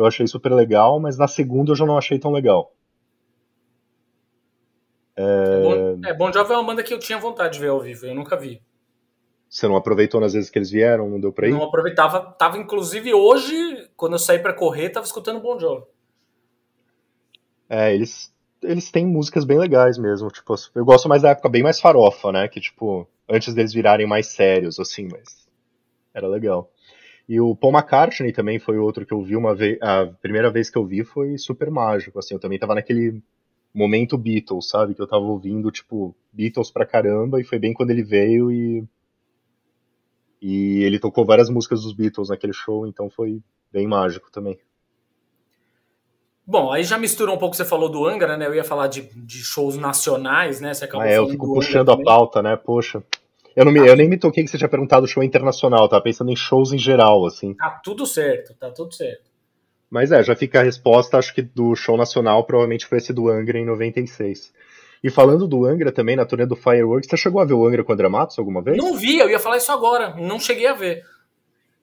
[0.00, 2.72] eu achei super legal, mas na segunda eu já não achei tão legal.
[5.16, 5.62] É...
[5.62, 8.06] Bom, é, Bon Jovi é uma banda que eu tinha vontade de ver ao vivo,
[8.06, 8.62] eu nunca vi.
[9.48, 11.50] Você não aproveitou nas vezes que eles vieram, não deu pra ir?
[11.50, 15.84] Não aproveitava, tava inclusive hoje, quando eu saí para correr, tava escutando Bon Jovi.
[17.68, 18.32] É, eles,
[18.62, 22.32] eles têm músicas bem legais mesmo, tipo, eu gosto mais da época bem mais farofa,
[22.32, 25.48] né, que tipo, antes deles virarem mais sérios, assim, mas
[26.14, 26.70] era legal.
[27.30, 29.80] E o Paul McCartney também foi outro que eu vi uma vez.
[29.80, 32.34] A primeira vez que eu vi foi super mágico, assim.
[32.34, 33.22] Eu também tava naquele
[33.72, 34.96] momento Beatles, sabe?
[34.96, 38.84] Que eu tava ouvindo, tipo, Beatles pra caramba, e foi bem quando ele veio e.
[40.42, 43.40] E ele tocou várias músicas dos Beatles naquele show, então foi
[43.72, 44.58] bem mágico também.
[46.44, 48.48] Bom, aí já misturou um pouco, você falou do Angra, né?
[48.48, 50.74] Eu ia falar de, de shows nacionais, né?
[50.74, 52.56] Você acabou ah, é, eu fico puxando a pauta, né?
[52.56, 53.04] Poxa.
[53.60, 56.30] Eu, não me, eu nem me toquei que você tinha perguntado show internacional, tava pensando
[56.30, 57.52] em shows em geral, assim.
[57.52, 59.30] Tá tudo certo, tá tudo certo.
[59.90, 63.28] Mas é, já fica a resposta, acho que do show nacional provavelmente foi esse do
[63.28, 64.50] Angra em 96.
[65.04, 67.84] E falando do Angra também, na turnê do Fireworks, você chegou a ver o Angra
[67.84, 68.78] com o André Matos alguma vez?
[68.78, 71.04] Não vi, eu ia falar isso agora, não cheguei a ver.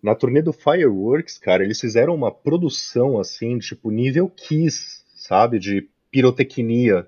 [0.02, 5.60] Na turnê do Fireworks, cara, eles fizeram uma produção assim, tipo, nível Kiss, sabe?
[5.60, 7.08] De pirotecnia.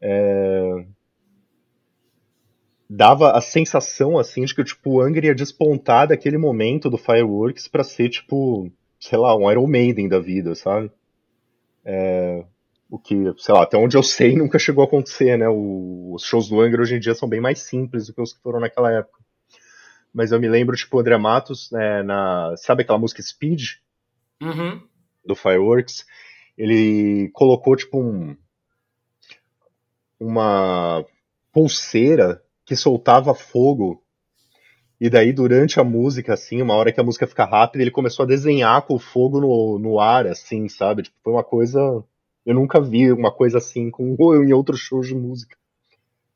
[0.00, 0.84] É...
[2.90, 7.68] Dava a sensação, assim, de que tipo, o Angra ia despontar daquele momento do Fireworks
[7.68, 10.90] para ser, tipo, sei lá, um Iron Maiden da vida, sabe?
[11.84, 12.44] É,
[12.88, 15.48] o que, sei lá, até onde eu sei nunca chegou a acontecer, né?
[15.48, 18.32] O, os shows do Angra hoje em dia são bem mais simples do que os
[18.32, 19.18] que foram naquela época.
[20.12, 23.74] Mas eu me lembro, tipo, o André Matos, né, na, sabe aquela música Speed?
[24.40, 24.80] Uhum.
[25.24, 26.06] Do Fireworks?
[26.56, 28.34] Ele colocou, tipo, um,
[30.18, 31.04] uma
[31.52, 34.04] pulseira que soltava fogo
[35.00, 38.24] e daí, durante a música, assim, uma hora que a música fica rápida, ele começou
[38.24, 41.04] a desenhar com o fogo no, no ar, assim, sabe?
[41.04, 41.78] Tipo, foi uma coisa.
[42.44, 45.56] Eu nunca vi uma coisa assim com em outros shows de música.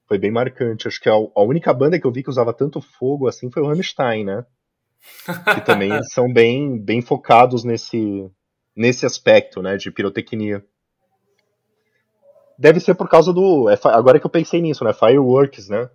[0.06, 0.86] Foi bem marcante.
[0.86, 3.62] Acho que a, a única banda que eu vi que usava tanto fogo assim foi
[3.62, 4.46] o Rammstein, né?
[5.54, 8.30] Que também são bem, bem focados nesse,
[8.76, 9.76] nesse aspecto, né?
[9.76, 10.64] De pirotecnia.
[12.56, 13.68] Deve ser por causa do.
[13.68, 14.92] É, agora que eu pensei nisso, né?
[14.92, 15.90] Fireworks, né?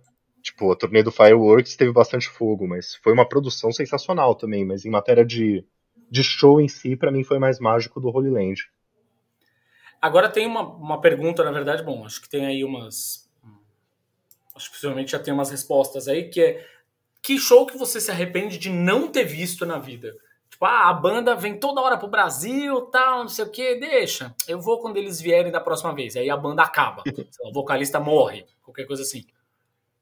[0.48, 4.64] Tipo, a turnê do Fireworks teve bastante fogo, mas foi uma produção sensacional também.
[4.64, 5.62] Mas em matéria de,
[6.10, 8.70] de show em si, para mim foi mais mágico do Holy Land.
[10.00, 13.28] Agora tem uma, uma pergunta, na verdade, bom, acho que tem aí umas.
[14.56, 16.66] Acho que possivelmente já tem umas respostas aí, que é
[17.22, 20.14] que show que você se arrepende de não ter visto na vida?
[20.48, 24.34] Tipo, ah, a banda vem toda hora pro Brasil, tal, não sei o que, deixa.
[24.48, 26.16] Eu vou quando eles vierem da próxima vez.
[26.16, 27.02] Aí a banda acaba.
[27.44, 29.26] o vocalista morre, qualquer coisa assim.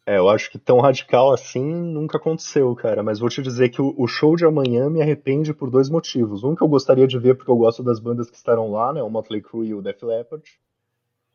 [0.09, 3.03] É, eu acho que tão radical assim nunca aconteceu, cara.
[3.03, 6.45] Mas vou te dizer que o, show de amanhã me arrepende por dois motivos.
[6.45, 9.03] Um que eu gostaria de ver porque eu gosto das bandas que estarão lá, né?
[9.03, 10.45] O Motley Crue e o Def Leppard.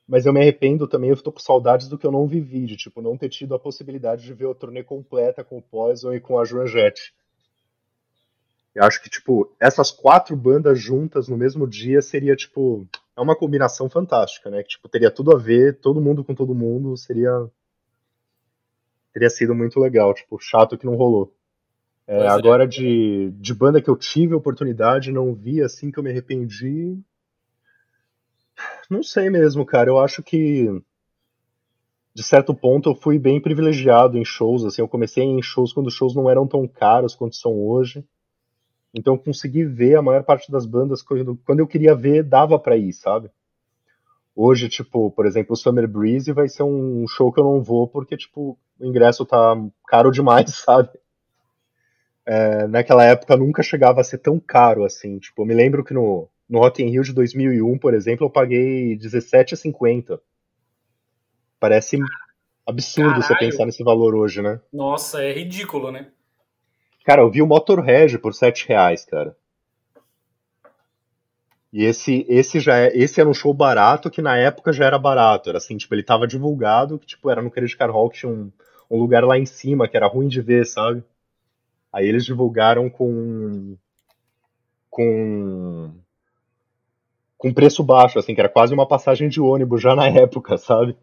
[0.08, 2.76] Mas eu me arrependo também, eu tô com saudades do que eu não vivi, de
[2.76, 6.20] tipo, não ter tido a possibilidade de ver a turnê completa com o Poison e
[6.20, 7.14] com a Joan Jett.
[8.74, 13.36] Eu acho que, tipo, essas quatro bandas juntas no mesmo dia seria, tipo, é uma
[13.36, 14.64] combinação fantástica, né?
[14.64, 17.50] Que, tipo, teria tudo a ver, todo mundo com todo mundo, seria
[19.14, 21.34] teria sido muito legal, tipo, chato que não rolou.
[22.08, 26.00] É, é, agora, de, de banda que eu tive a oportunidade, não vi assim que
[26.00, 26.98] eu me arrependi.
[28.90, 29.90] Não sei mesmo, cara.
[29.90, 30.68] Eu acho que,
[32.14, 34.66] de certo ponto, eu fui bem privilegiado em shows.
[34.66, 38.04] Assim, eu comecei em shows quando os shows não eram tão caros quanto são hoje.
[38.94, 42.60] Então, eu consegui ver a maior parte das bandas quando, quando eu queria ver, dava
[42.60, 43.32] para ir, sabe?
[44.36, 47.88] Hoje, tipo, por exemplo, o Summer Breeze vai ser um show que eu não vou
[47.88, 49.56] porque, tipo, o ingresso tá
[49.88, 50.90] caro demais, sabe?
[52.26, 55.20] É, naquela época nunca chegava a ser tão caro assim.
[55.20, 58.30] Tipo, eu me lembro que no, no Rock in Rio de 2001, por exemplo, eu
[58.30, 60.20] paguei R$17,50.
[61.60, 61.98] Parece
[62.66, 63.24] absurdo Caralho.
[63.24, 64.60] você pensar nesse valor hoje, né?
[64.72, 66.08] Nossa, é ridículo, né?
[67.04, 69.36] Cara, eu vi o Motorhead por 7,00 reais, cara.
[71.74, 75.00] E esse, esse já é, esse era um show barato que na época já era
[75.00, 75.50] barato.
[75.50, 78.32] Era assim, tipo, ele tava divulgado que, tipo, era no Credit Card Hall que tinha
[78.32, 78.52] um,
[78.90, 81.04] um lugar lá em cima que era ruim de ver, sabe?
[81.94, 83.78] Aí eles divulgaram com.
[84.90, 85.92] com.
[87.38, 90.98] com preço baixo, assim, que era quase uma passagem de ônibus já na época, sabe?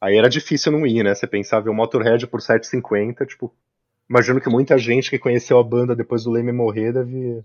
[0.00, 1.14] Aí era difícil não ir, né?
[1.14, 3.54] Você pensava um Motorhead por 7,50, tipo.
[4.10, 7.42] Imagino que muita gente que conheceu a banda depois do Leme morrer deve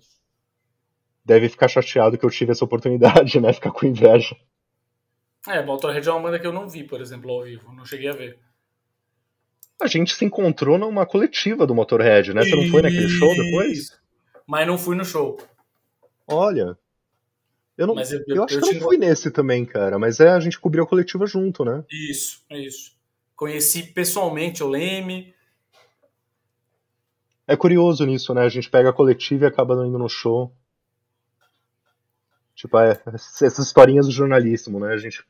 [1.28, 3.52] deve ficar chateado que eu tive essa oportunidade, né?
[3.52, 4.36] Ficar com inveja.
[5.46, 7.74] É, Motorhead é uma banda que eu não vi, por exemplo, ao vivo.
[7.74, 8.40] Não cheguei a ver.
[9.82, 12.44] A gente se encontrou numa coletiva do Motorhead, né?
[12.44, 14.00] Você não foi naquele show depois?
[14.48, 15.38] Mas não fui no show.
[16.26, 16.78] Olha.
[17.78, 20.00] Eu, não, eu, eu, eu, acho que eu não fui nesse também, cara.
[20.00, 21.84] Mas é, a gente cobriu a coletiva junto, né?
[21.92, 22.96] Isso, é isso.
[23.36, 25.34] Conheci pessoalmente o Leme.
[27.46, 28.42] É curioso nisso, né?
[28.42, 30.52] A gente pega a coletiva e acaba não indo no show.
[32.58, 34.92] Tipo, é, essas historinhas do jornalismo, né?
[34.92, 35.24] A gente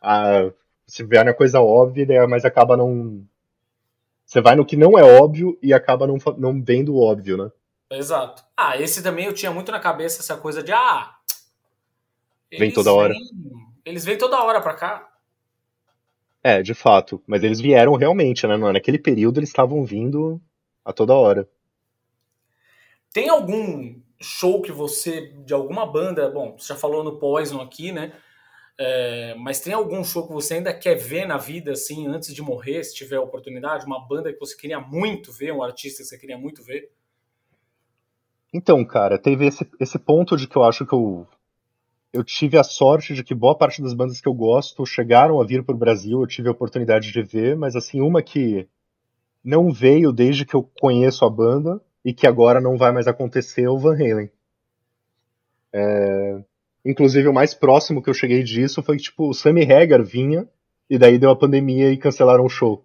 [0.00, 0.50] a,
[0.86, 3.22] se vê na coisa óbvia, né, mas acaba não.
[4.24, 7.52] Você vai no que não é óbvio e acaba não, não vendo o óbvio, né?
[7.90, 8.42] Exato.
[8.56, 11.16] Ah, esse também eu tinha muito na cabeça essa coisa de ah.
[12.50, 13.14] Vem toda hora.
[13.84, 15.12] Eles vêm toda hora pra cá.
[16.42, 17.22] É, de fato.
[17.26, 18.56] Mas eles vieram realmente, né?
[18.56, 20.40] Naquele período eles estavam vindo
[20.82, 21.46] a toda hora.
[23.12, 27.90] Tem algum show que você, de alguma banda, bom, você já falou no Poison aqui,
[27.90, 28.12] né?
[28.78, 32.40] É, mas tem algum show que você ainda quer ver na vida, assim, antes de
[32.40, 33.84] morrer, se tiver oportunidade?
[33.84, 36.90] Uma banda que você queria muito ver, um artista que você queria muito ver?
[38.52, 41.26] Então, cara, teve esse, esse ponto de que eu acho que eu,
[42.12, 45.46] eu tive a sorte de que boa parte das bandas que eu gosto chegaram a
[45.46, 48.66] vir para o Brasil, eu tive a oportunidade de ver, mas assim, uma que
[49.44, 53.62] não veio desde que eu conheço a banda e que agora não vai mais acontecer
[53.62, 54.30] é o Van Halen.
[55.72, 56.40] É,
[56.84, 60.48] inclusive, o mais próximo que eu cheguei disso foi que, tipo, o Sammy Hagar vinha
[60.88, 62.84] e daí deu a pandemia e cancelaram o show.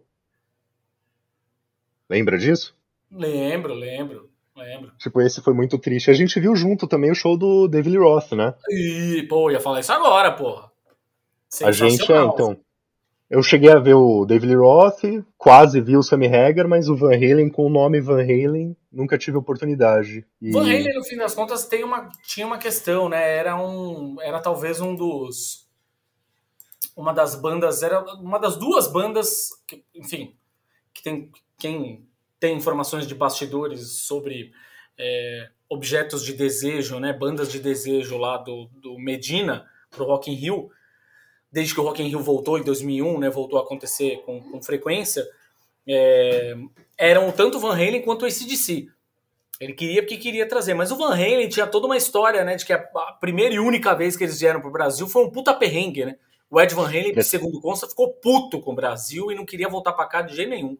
[2.09, 2.75] Lembra disso?
[3.11, 4.29] Lembro, lembro.
[4.55, 4.91] Lembro.
[4.97, 6.09] Tipo, esse foi muito triste.
[6.09, 8.53] A gente viu junto também o show do David Roth, né?
[8.69, 10.71] Ih, pô, ia falar isso agora, porra.
[11.61, 12.57] A gente, é, então.
[13.35, 15.01] Eu cheguei a ver o David Roth,
[15.37, 19.17] quase vi o Sammy Hagar, mas o Van Halen com o nome Van Halen nunca
[19.17, 20.25] tive oportunidade.
[20.41, 20.53] E...
[20.53, 23.35] Van Halen, no fim das contas, tem uma, tinha uma questão, né?
[23.35, 25.67] Era um, era talvez um dos,
[26.95, 30.33] uma das bandas, era uma das duas bandas, que, enfim,
[30.93, 32.07] que tem quem
[32.39, 34.53] tem informações de bastidores sobre
[34.97, 40.35] é, objetos de desejo, né, bandas de desejo lá do, do Medina pro Rock in
[40.35, 40.69] Rio,
[41.55, 44.61] desde que o Rock in Rio voltou em 2001, né, voltou a acontecer com, com
[44.61, 45.25] frequência,
[45.87, 46.53] é,
[46.97, 48.89] eram tanto Van Halen quanto o ACDC.
[49.61, 52.65] Ele queria porque queria trazer, mas o Van Halen tinha toda uma história, né, de
[52.65, 55.53] que a, a primeira e única vez que eles vieram pro Brasil foi um puta
[55.53, 56.17] perrengue, né?
[56.51, 59.93] O Ed Van Halen, segundo consta, ficou puto com o Brasil e não queria voltar
[59.93, 60.77] para cá de jeito nenhum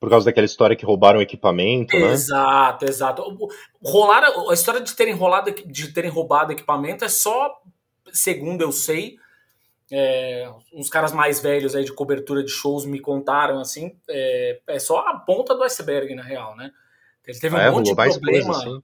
[0.00, 2.10] por causa daquela história que roubaram equipamento, né?
[2.10, 3.22] Exato, exato.
[3.80, 7.62] Rolar, a história de terem rolado, de terem roubado equipamento é só,
[8.12, 9.16] segundo eu sei,
[9.94, 14.78] é, uns caras mais velhos aí de cobertura de shows me contaram assim, é, é
[14.78, 16.72] só a ponta do iceberg na real, né?
[17.26, 18.44] Ele teve um é, monte de problema.
[18.46, 18.82] Coisa, assim.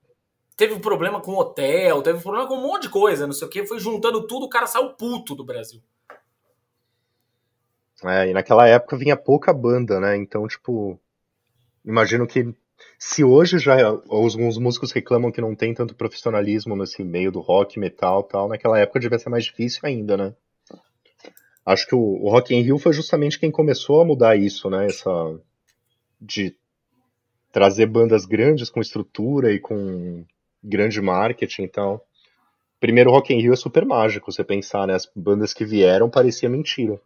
[0.55, 3.47] Teve um problema com hotel, teve um problema com um monte de coisa, não sei
[3.47, 3.65] o que.
[3.65, 5.81] Foi juntando tudo, o cara saiu puto do Brasil.
[8.05, 10.15] É, e naquela época vinha pouca banda, né?
[10.15, 10.99] Então, tipo,
[11.83, 12.53] imagino que
[12.99, 17.79] se hoje já alguns músicos reclamam que não tem tanto profissionalismo nesse meio do rock,
[17.79, 20.35] metal tal, naquela época devia ser mais difícil ainda, né?
[21.71, 24.85] Acho que o, o Rock in Rio foi justamente quem começou a mudar isso, né?
[24.87, 25.39] Essa
[26.19, 26.55] de
[27.51, 30.25] trazer bandas grandes com estrutura e com
[30.63, 32.01] grande marketing então
[32.79, 34.93] Primeiro Rock in Rio é super mágico, você pensar, né?
[34.93, 36.99] As bandas que vieram parecia mentira.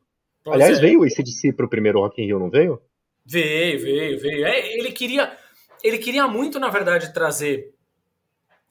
[0.44, 0.82] Pois Aliás, é.
[0.82, 2.80] veio o ACDC pro primeiro Rock in Rio, não veio?
[3.26, 4.46] Veio, veio, veio.
[4.46, 5.36] É, ele queria,
[5.84, 7.74] ele queria muito, na verdade, trazer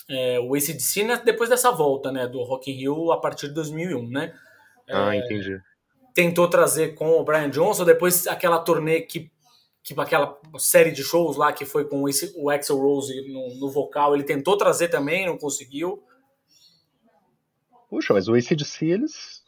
[0.09, 3.55] é, o ACDC né, depois dessa volta, né, do Rock in Rio a partir de
[3.55, 4.33] 2001, né?
[4.89, 5.61] Ah, é, entendi.
[6.15, 9.31] Tentou trazer com o Brian Johnson, depois aquela turnê que,
[9.83, 12.05] que aquela série de shows lá que foi com
[12.37, 16.03] o Axel Rose no, no vocal, ele tentou trazer também, não conseguiu.
[17.89, 19.43] Puxa, mas o ACDC, eles.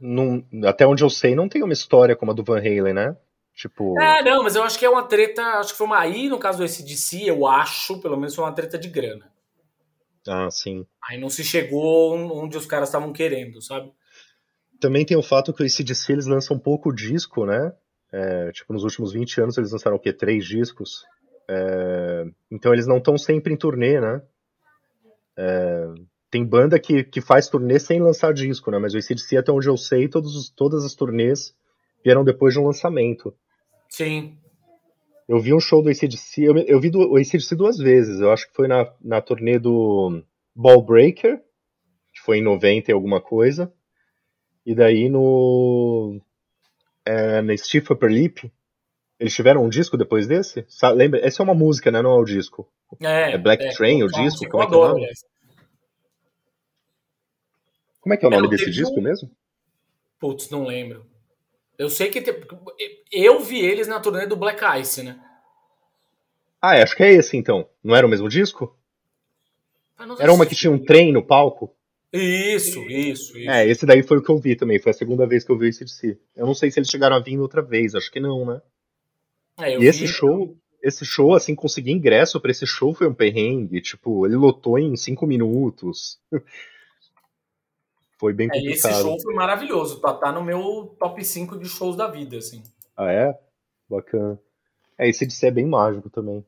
[0.00, 3.16] Não, até onde eu sei, não tem uma história como a do Van Halen, né?
[3.56, 3.98] Tipo.
[4.00, 5.42] É, não, mas eu acho que é uma treta.
[5.58, 5.98] Acho que foi uma.
[5.98, 9.32] Aí, no caso do SDC, eu acho, pelo menos, foi uma treta de grana.
[10.28, 10.86] Ah, sim.
[11.08, 13.90] Aí não se chegou onde os caras estavam querendo, sabe?
[14.80, 17.72] Também tem o fato que o ACDC eles lançam pouco disco, né?
[18.12, 20.12] É, tipo, nos últimos 20 anos eles lançaram o quê?
[20.12, 21.04] Três discos.
[21.48, 24.22] É, então eles não estão sempre em turnê, né?
[25.38, 25.94] É,
[26.30, 28.78] tem banda que, que faz turnê sem lançar disco, né?
[28.78, 31.54] Mas o ACDC, até onde eu sei, todos, todas as turnês
[32.04, 33.34] vieram depois de um lançamento.
[33.88, 34.36] Sim.
[35.28, 38.20] Eu vi um show do ACDC, eu, eu vi do, o ACDC duas vezes.
[38.20, 40.22] Eu acho que foi na, na turnê do
[40.54, 41.38] Ball Breaker,
[42.12, 43.72] que foi em 90 e alguma coisa.
[44.66, 46.20] E daí no.
[47.04, 48.52] É, na Stiff Upper Lip.
[49.18, 50.66] Eles tiveram um disco depois desse?
[50.68, 51.24] Sabe, lembra?
[51.24, 52.02] Essa é uma música, né?
[52.02, 52.68] Não é o disco.
[53.00, 54.46] É, é Black é, Train, o disco?
[54.50, 55.06] Como é que é o nome?
[58.00, 59.02] Como é que é o nome desse disco um...
[59.02, 59.30] mesmo?
[60.18, 61.06] Putz, não lembro.
[61.78, 62.20] Eu sei que.
[62.20, 62.46] Te...
[63.10, 65.18] Eu vi eles na turnê do Black Ice, né?
[66.60, 67.68] Ah, é, acho que é esse então.
[67.82, 68.76] Não era o mesmo disco?
[70.18, 71.75] Era uma que tinha um trem no palco?
[72.16, 73.50] Isso, isso, isso.
[73.50, 74.78] É, esse daí foi o que eu vi também.
[74.78, 76.18] Foi a segunda vez que eu vi esse de si.
[76.34, 78.60] Eu não sei se eles chegaram a vir outra vez, acho que não, né?
[79.58, 80.08] É, e esse vi...
[80.08, 83.80] show, esse show, assim, conseguir ingresso para esse show foi um perrengue.
[83.80, 86.18] Tipo, ele lotou em cinco minutos.
[88.18, 88.72] Foi bem complicado.
[88.72, 90.00] É, esse show foi maravilhoso.
[90.00, 92.62] Tá, tá no meu top 5 de shows da vida, assim.
[92.96, 93.38] Ah, é?
[93.88, 94.40] Bacana.
[94.98, 96.44] É, esse de ser é bem mágico também.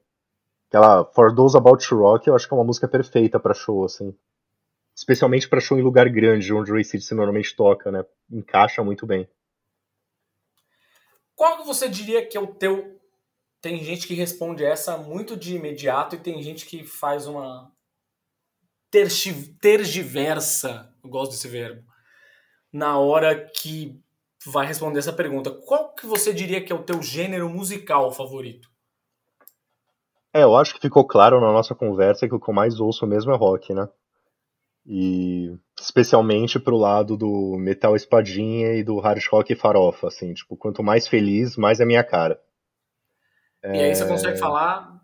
[0.68, 3.84] Aquela For Those About to Rock, eu acho que é uma música perfeita para show,
[3.84, 4.14] assim.
[4.98, 8.04] Especialmente para show em lugar grande, onde o Ray City normalmente toca, né?
[8.28, 9.28] Encaixa muito bem.
[11.36, 12.98] Qual que você diria que é o teu.
[13.60, 17.70] Tem gente que responde essa muito de imediato e tem gente que faz uma
[18.90, 21.84] tergiversa, eu gosto desse verbo,
[22.72, 24.00] na hora que
[24.46, 25.50] vai responder essa pergunta.
[25.50, 28.68] Qual que você diria que é o teu gênero musical favorito?
[30.32, 33.06] É, eu acho que ficou claro na nossa conversa que o que eu mais ouço
[33.06, 33.88] mesmo é rock, né?
[34.90, 40.82] E especialmente pro lado do metal espadinha e do hard rock farofa, assim, tipo, quanto
[40.82, 42.40] mais feliz, mais é minha cara.
[43.62, 44.98] E aí você consegue falar,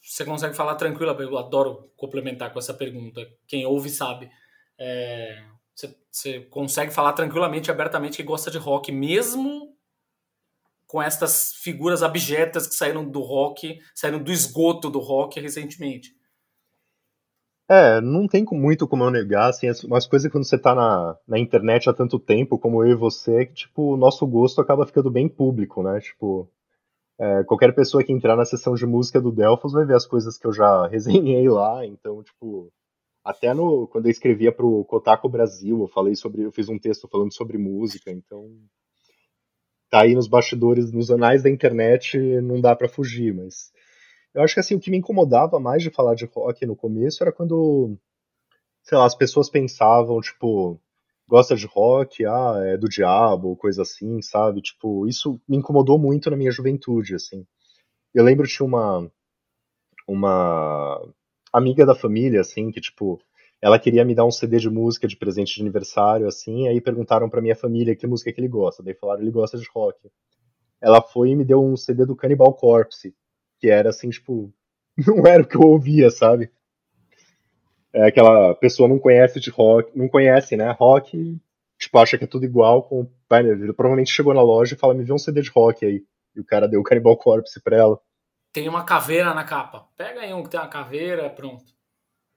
[0.00, 3.20] você consegue falar tranquila, eu adoro complementar com essa pergunta.
[3.46, 4.30] Quem ouve sabe.
[4.78, 5.44] É,
[5.74, 9.76] você, você consegue falar tranquilamente, abertamente que gosta de rock, mesmo
[10.86, 16.18] com estas figuras abjetas que saíram do rock, saíram do esgoto do rock recentemente.
[17.70, 21.38] É, não tem muito como eu negar, assim, umas coisas quando você tá na, na
[21.38, 25.08] internet há tanto tempo, como eu e você, que, tipo, o nosso gosto acaba ficando
[25.08, 26.00] bem público, né?
[26.00, 26.50] Tipo,
[27.16, 30.36] é, qualquer pessoa que entrar na sessão de música do Delphos vai ver as coisas
[30.36, 32.72] que eu já resenhei lá, então, tipo,
[33.24, 37.06] até no, quando eu escrevia pro Kotaku Brasil, eu falei sobre, eu fiz um texto
[37.06, 38.50] falando sobre música, então
[39.88, 43.70] tá aí nos bastidores, nos anais da internet, não dá para fugir, mas
[44.34, 47.22] eu acho que assim, o que me incomodava mais de falar de rock no começo
[47.22, 47.96] era quando,
[48.82, 50.80] sei lá, as pessoas pensavam, tipo,
[51.28, 54.62] gosta de rock, ah, é do diabo, coisa assim, sabe?
[54.62, 57.46] Tipo, isso me incomodou muito na minha juventude, assim.
[58.14, 59.10] Eu lembro de uma
[60.08, 61.00] uma
[61.52, 63.20] amiga da família, assim, que, tipo,
[63.62, 67.28] ela queria me dar um CD de música de presente de aniversário, assim, aí perguntaram
[67.28, 68.82] pra minha família que música que ele gosta.
[68.82, 70.10] Daí falaram, ele gosta de rock.
[70.80, 73.14] Ela foi e me deu um CD do Cannibal Corpse,
[73.60, 74.52] que era assim, tipo,
[75.06, 76.50] não era o que eu ouvia, sabe?
[77.92, 80.70] É aquela pessoa não conhece de rock, não conhece, né?
[80.72, 81.38] Rock,
[81.78, 83.06] tipo, acha que é tudo igual com.
[83.32, 86.04] Ele provavelmente chegou na loja e fala, me vê um CD de rock aí.
[86.34, 88.00] E o cara deu o Cannibal Corpse pra ela.
[88.52, 89.86] Tem uma caveira na capa.
[89.96, 91.64] Pega aí um que tem uma caveira, pronto.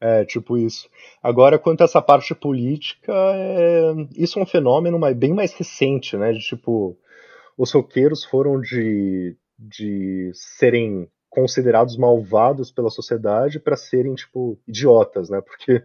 [0.01, 0.89] É, tipo isso.
[1.21, 3.93] Agora, quanto a essa parte política, é...
[4.17, 6.33] isso é um fenômeno bem mais recente, né?
[6.33, 6.97] De tipo,
[7.57, 9.37] os roqueiros foram de,
[9.67, 15.41] de serem considerados malvados pela sociedade para serem, tipo, idiotas, né?
[15.41, 15.83] Porque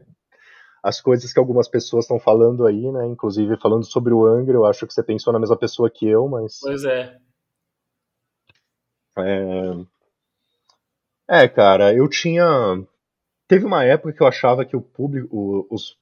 [0.83, 3.07] as coisas que algumas pessoas estão falando aí, né?
[3.07, 6.29] Inclusive falando sobre o Angra, eu acho que você pensou na mesma pessoa que eu,
[6.29, 6.61] mas.
[6.61, 7.17] Pois é.
[9.17, 9.85] É,
[11.43, 12.87] é cara, eu tinha
[13.49, 15.97] Teve uma época que eu achava que o público, os,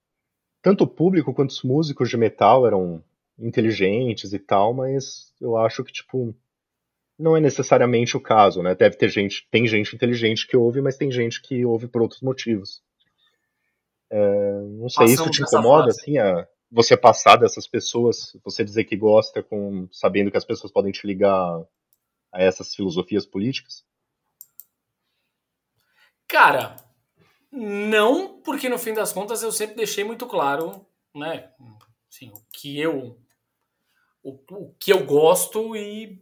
[0.60, 3.02] tanto o público quanto os músicos de metal eram
[3.38, 6.34] inteligentes e tal, mas eu acho que, tipo,
[7.18, 8.74] não é necessariamente o caso, né?
[8.74, 12.20] Deve ter gente, tem gente inteligente que ouve, mas tem gente que ouve por outros
[12.20, 12.82] motivos.
[14.10, 18.84] É, não sei, Passamos isso te incomoda, assim, a, você passar dessas pessoas, você dizer
[18.84, 21.62] que gosta com sabendo que as pessoas podem te ligar
[22.32, 23.84] a essas filosofias políticas?
[26.28, 26.76] Cara,
[27.50, 31.50] não, porque no fim das contas eu sempre deixei muito claro, né,
[32.10, 33.18] assim, o que eu
[34.22, 36.20] o, o que eu gosto e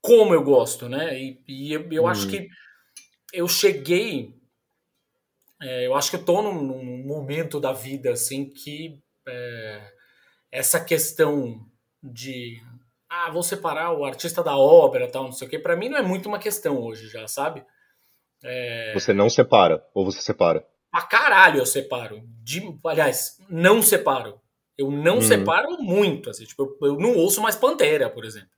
[0.00, 1.18] como eu gosto, né?
[1.18, 2.30] E, e eu, eu acho hum.
[2.30, 2.48] que
[3.32, 4.34] eu cheguei,
[5.60, 9.92] é, eu acho que eu tô num, num, momento da vida assim que é,
[10.50, 11.66] essa questão
[12.02, 12.62] de
[13.08, 15.98] ah, vou separar o artista da obra, tal, não sei o que, para mim não
[15.98, 17.64] é muito uma questão hoje já, sabe?
[18.44, 18.92] É...
[18.94, 20.64] Você não separa, ou você separa?
[20.90, 22.22] Pra caralho eu separo.
[22.42, 24.40] De, aliás, não separo.
[24.76, 25.22] Eu não hum.
[25.22, 26.30] separo muito.
[26.30, 28.48] Assim, tipo, eu, eu, não ouço mais Pantera, por exemplo.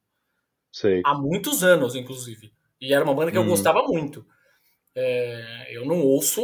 [0.73, 1.03] Sei.
[1.05, 2.53] Há muitos anos, inclusive.
[2.81, 3.43] E era uma banda que hum.
[3.43, 4.27] eu gostava muito.
[4.95, 6.43] É, eu não ouço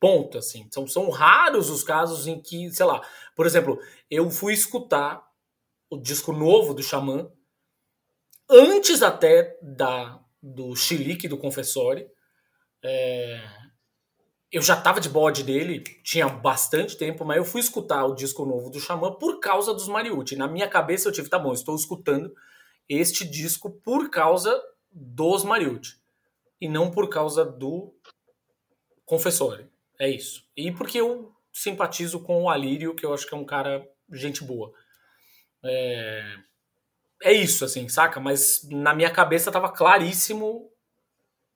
[0.00, 0.68] ponto, assim.
[0.72, 3.00] São, são raros os casos em que, sei lá,
[3.34, 3.78] por exemplo,
[4.10, 5.22] eu fui escutar
[5.88, 7.30] o disco novo do Xamã
[8.50, 12.06] antes até da do Chilique do Confessori.
[12.82, 13.42] É,
[14.52, 18.44] eu já tava de bode dele, tinha bastante tempo, mas eu fui escutar o disco
[18.44, 20.36] novo do Xamã por causa dos Mariucci.
[20.36, 22.30] Na minha cabeça eu tive, tá bom, estou escutando
[22.88, 24.60] este disco por causa
[24.90, 25.96] dos Mariucci
[26.60, 27.94] e não por causa do
[29.04, 29.68] Confessori.
[29.98, 30.44] É isso.
[30.56, 34.42] E porque eu simpatizo com o Alírio, que eu acho que é um cara gente
[34.42, 34.72] boa.
[35.64, 36.36] É,
[37.22, 38.20] é isso, assim, saca?
[38.20, 40.70] Mas na minha cabeça tava claríssimo.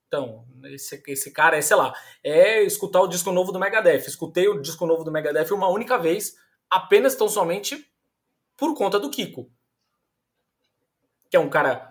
[0.07, 4.07] Então, esse, esse cara é, sei lá, é escutar o disco novo do Megadeth.
[4.07, 6.35] Escutei o disco novo do Megadeth uma única vez,
[6.69, 7.87] apenas tão somente
[8.57, 9.51] por conta do Kiko.
[11.29, 11.89] Que é um cara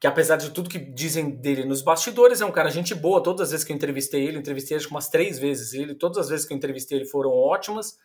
[0.00, 3.22] que apesar de tudo que dizem dele nos bastidores, é um cara gente boa.
[3.22, 6.16] Todas as vezes que eu entrevistei ele, entrevistei acho que umas três vezes ele, todas
[6.16, 7.98] as vezes que eu entrevistei ele foram ótimas.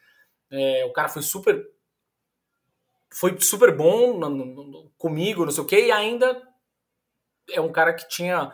[0.52, 1.66] É, o cara foi super
[3.14, 6.42] foi super bom no, no, comigo, não sei o quê, e ainda
[7.50, 8.52] é um cara que tinha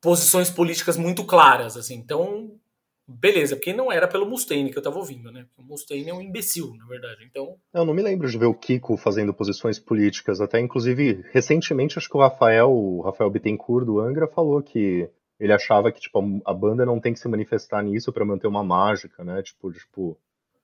[0.00, 1.94] posições políticas muito claras, assim.
[1.94, 2.58] Então,
[3.06, 5.46] beleza, porque não era pelo Mustaine que eu tava ouvindo, né?
[5.56, 7.24] O Mustaine é um imbecil, na verdade.
[7.28, 7.56] Então.
[7.72, 10.40] Eu não me lembro de ver o Kiko fazendo posições políticas.
[10.40, 15.52] Até, inclusive, recentemente, acho que o Rafael, o Rafael Bittencourt do Angra, falou que ele
[15.52, 19.24] achava que, tipo, a banda não tem que se manifestar nisso para manter uma mágica,
[19.24, 19.42] né?
[19.42, 20.18] Tipo, tipo,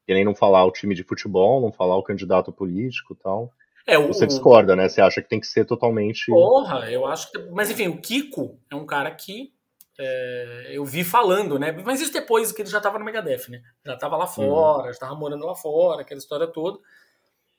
[0.06, 3.52] que nem não falar o time de futebol, não falar o candidato político e tal.
[3.86, 4.88] É, o, Você discorda, né?
[4.88, 6.26] Você acha que tem que ser totalmente.
[6.26, 7.38] Porra, eu acho que.
[7.50, 9.52] Mas enfim, o Kiko é um cara que
[10.02, 11.72] é, eu vi falando, né?
[11.84, 13.60] Mas isso depois que ele já tava no Megadeth, né?
[13.84, 14.92] Já tava lá fora, uhum.
[14.92, 16.78] já tava morando lá fora, aquela história toda.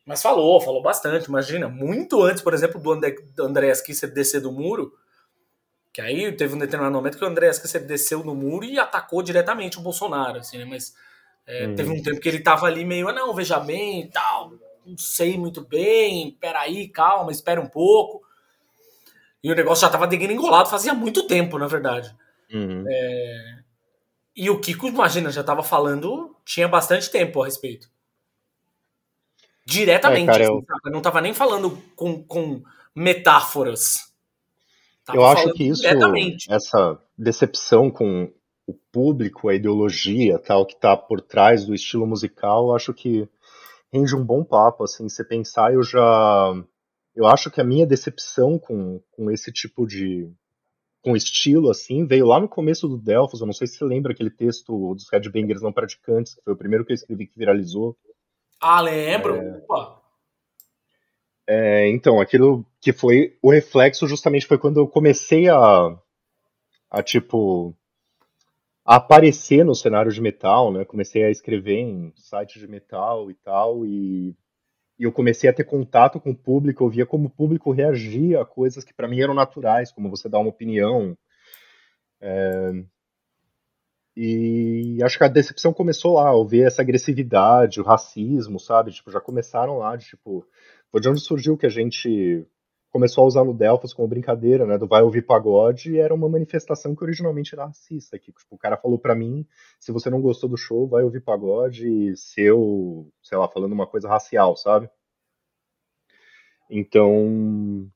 [0.05, 1.69] Mas falou, falou bastante, imagina.
[1.69, 4.91] Muito antes, por exemplo, do, André, do Andreas Kisser descer do muro.
[5.93, 9.21] Que aí teve um determinado momento que o Andreas Kisser desceu no muro e atacou
[9.21, 10.65] diretamente o Bolsonaro, assim, né?
[10.65, 10.95] Mas
[11.45, 11.75] é, hum.
[11.75, 14.53] Teve um tempo que ele tava ali meio, ah, não, veja bem e tal,
[14.85, 18.21] não sei muito bem, peraí, calma, espera um pouco.
[19.43, 22.15] E o negócio já tava degringolado fazia muito tempo, na verdade.
[22.53, 22.85] Uhum.
[22.87, 23.59] É...
[24.35, 27.89] E o Kiko, imagina, já tava falando, tinha bastante tempo a respeito.
[29.65, 30.91] Diretamente, é, cara, assim, eu...
[30.91, 32.63] não tava nem falando com, com
[32.95, 34.11] metáforas.
[35.05, 35.83] Tava eu acho que isso,
[36.49, 38.31] essa decepção com
[38.67, 43.27] o público, a ideologia, tal, que está por trás do estilo musical, acho que
[43.91, 46.53] rende um bom papo, assim, você pensar, eu já,
[47.15, 50.31] eu acho que a minha decepção com, com esse tipo de,
[51.01, 54.13] com estilo, assim, veio lá no começo do Delphos, eu não sei se você lembra
[54.13, 57.97] aquele texto dos Headbangers Não Praticantes, que foi o primeiro que eu escrevi que viralizou.
[58.61, 59.35] Ah, lembro?
[59.35, 59.57] É...
[59.57, 60.01] Opa!
[61.47, 65.97] É, então, aquilo que foi o reflexo justamente foi quando eu comecei a,
[66.89, 67.75] a tipo,
[68.85, 70.85] a aparecer no cenário de metal, né?
[70.85, 74.35] Comecei a escrever em sites de metal e tal, e,
[75.01, 78.39] e eu comecei a ter contato com o público, eu via como o público reagia
[78.39, 81.17] a coisas que para mim eram naturais, como você dar uma opinião.
[82.21, 82.71] É,
[84.15, 88.91] e acho que a decepção começou lá, eu ver essa agressividade, o racismo, sabe?
[88.91, 90.45] Tipo, já começaram lá, de, tipo,
[91.01, 92.45] de onde surgiu que a gente
[92.91, 96.27] começou a usar no Delphos como brincadeira, né, do vai ouvir pagode, e era uma
[96.27, 99.47] manifestação que originalmente era racista, que tipo, o cara falou para mim,
[99.79, 104.09] se você não gostou do show, vai ouvir pagode, seu, sei lá, falando uma coisa
[104.09, 104.89] racial, sabe?
[106.69, 107.89] Então,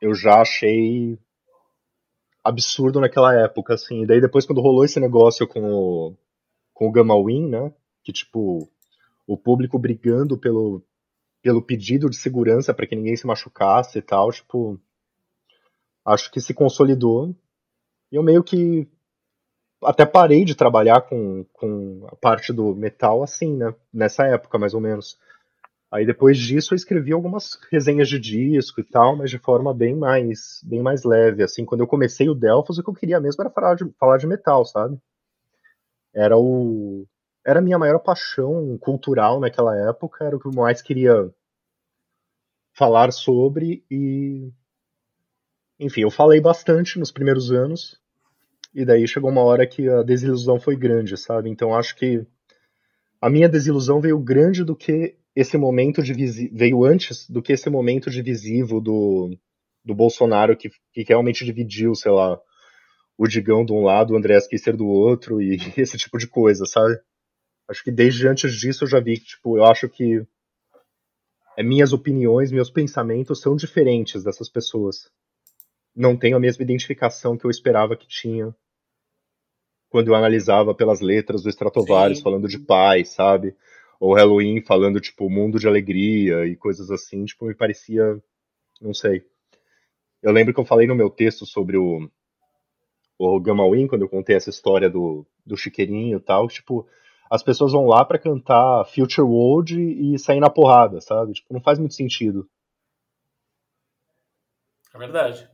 [0.00, 1.18] eu já achei
[2.44, 6.16] absurdo naquela época, assim, e daí depois quando rolou esse negócio com o,
[6.72, 7.72] com o Gamma Win, né,
[8.04, 8.70] que tipo,
[9.26, 10.84] o público brigando pelo,
[11.46, 14.80] pelo pedido de segurança para que ninguém se machucasse e tal, tipo,
[16.04, 17.36] acho que se consolidou.
[18.10, 18.88] E eu meio que
[19.80, 23.72] até parei de trabalhar com, com a parte do metal assim, né?
[23.94, 25.20] Nessa época, mais ou menos.
[25.88, 29.94] Aí depois disso eu escrevi algumas resenhas de disco e tal, mas de forma bem
[29.94, 31.44] mais bem mais leve.
[31.44, 34.16] Assim, quando eu comecei o Delphos, o que eu queria mesmo era falar de, falar
[34.18, 34.98] de metal, sabe?
[36.12, 37.06] Era o
[37.46, 41.32] era a minha maior paixão cultural naquela época, era o que eu mais queria
[42.72, 44.50] falar sobre e
[45.78, 48.00] enfim, eu falei bastante nos primeiros anos
[48.74, 51.48] e daí chegou uma hora que a desilusão foi grande, sabe?
[51.48, 52.26] Então acho que
[53.20, 56.12] a minha desilusão veio grande do que esse momento de
[56.52, 59.38] veio antes do que esse momento divisivo do,
[59.84, 62.40] do Bolsonaro que, que realmente dividiu, sei lá,
[63.16, 66.66] o Digão de um lado, o André Kisser do outro e esse tipo de coisa,
[66.66, 66.98] sabe?
[67.68, 70.24] Acho que desde antes disso eu já vi que, tipo, eu acho que
[71.56, 75.10] é, minhas opiniões, meus pensamentos são diferentes dessas pessoas.
[75.94, 78.54] Não tenho a mesma identificação que eu esperava que tinha
[79.88, 82.24] quando eu analisava pelas letras do Stratovarius Sim.
[82.24, 83.56] falando de paz, sabe?
[83.98, 88.22] Ou Halloween falando, tipo, mundo de alegria e coisas assim, tipo, me parecia.
[88.80, 89.24] Não sei.
[90.22, 92.10] Eu lembro que eu falei no meu texto sobre o,
[93.18, 96.86] o Gamma Win, quando eu contei essa história do, do chiqueirinho e tal, tipo,
[97.30, 101.32] as pessoas vão lá para cantar Future World e sair na porrada, sabe?
[101.32, 102.48] Tipo, não faz muito sentido.
[104.94, 105.48] É verdade.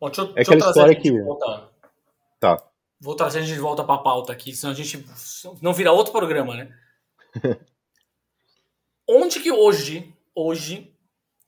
[0.00, 1.22] Bom, deixa, é deixa aquela história que.
[1.22, 1.68] Volta.
[2.38, 2.62] Tá.
[3.00, 5.04] Vou trazer a gente de volta pra pauta aqui, senão a gente
[5.62, 6.74] não vira outro programa, né?
[9.08, 10.94] Onde que hoje, hoje,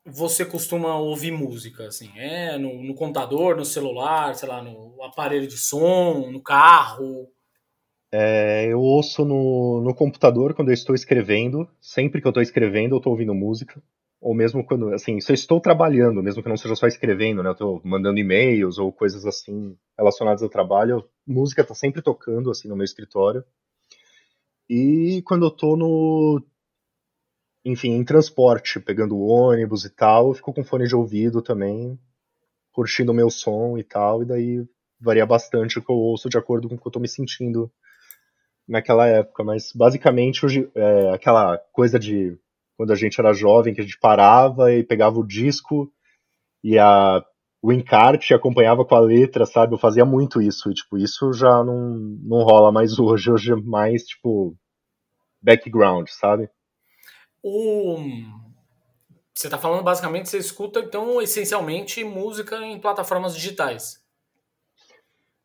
[0.04, 2.10] você costuma ouvir música, assim?
[2.16, 7.30] É no, no computador, no celular, sei lá, no aparelho de som, no carro?
[8.12, 11.68] É, eu ouço no, no computador quando eu estou escrevendo.
[11.80, 13.82] Sempre que eu estou escrevendo, eu estou ouvindo música.
[14.20, 17.48] ou mesmo quando, assim, se eu estou trabalhando, mesmo que não seja só escrevendo, né,
[17.50, 22.68] eu estou mandando e-mails ou coisas assim relacionadas ao trabalho, música está sempre tocando, assim,
[22.68, 23.42] no meu escritório.
[24.68, 26.42] E quando eu estou no,
[27.64, 31.98] enfim, em transporte, pegando ônibus e tal, eu fico com fone de ouvido também,
[32.72, 34.68] curtindo o meu som e tal, e daí
[35.00, 37.72] varia bastante o que eu ouço de acordo com o que eu estou me sentindo
[38.70, 42.38] naquela época, mas basicamente é, aquela coisa de
[42.76, 45.92] quando a gente era jovem, que a gente parava e pegava o disco
[46.62, 47.22] e a,
[47.60, 49.74] o encarte acompanhava com a letra, sabe?
[49.74, 53.56] Eu fazia muito isso, e tipo, isso já não, não rola mais hoje, hoje é
[53.56, 54.56] mais, tipo,
[55.42, 56.48] background, sabe?
[57.42, 57.96] O...
[59.34, 63.99] Você está falando basicamente, você escuta, então, essencialmente, música em plataformas digitais.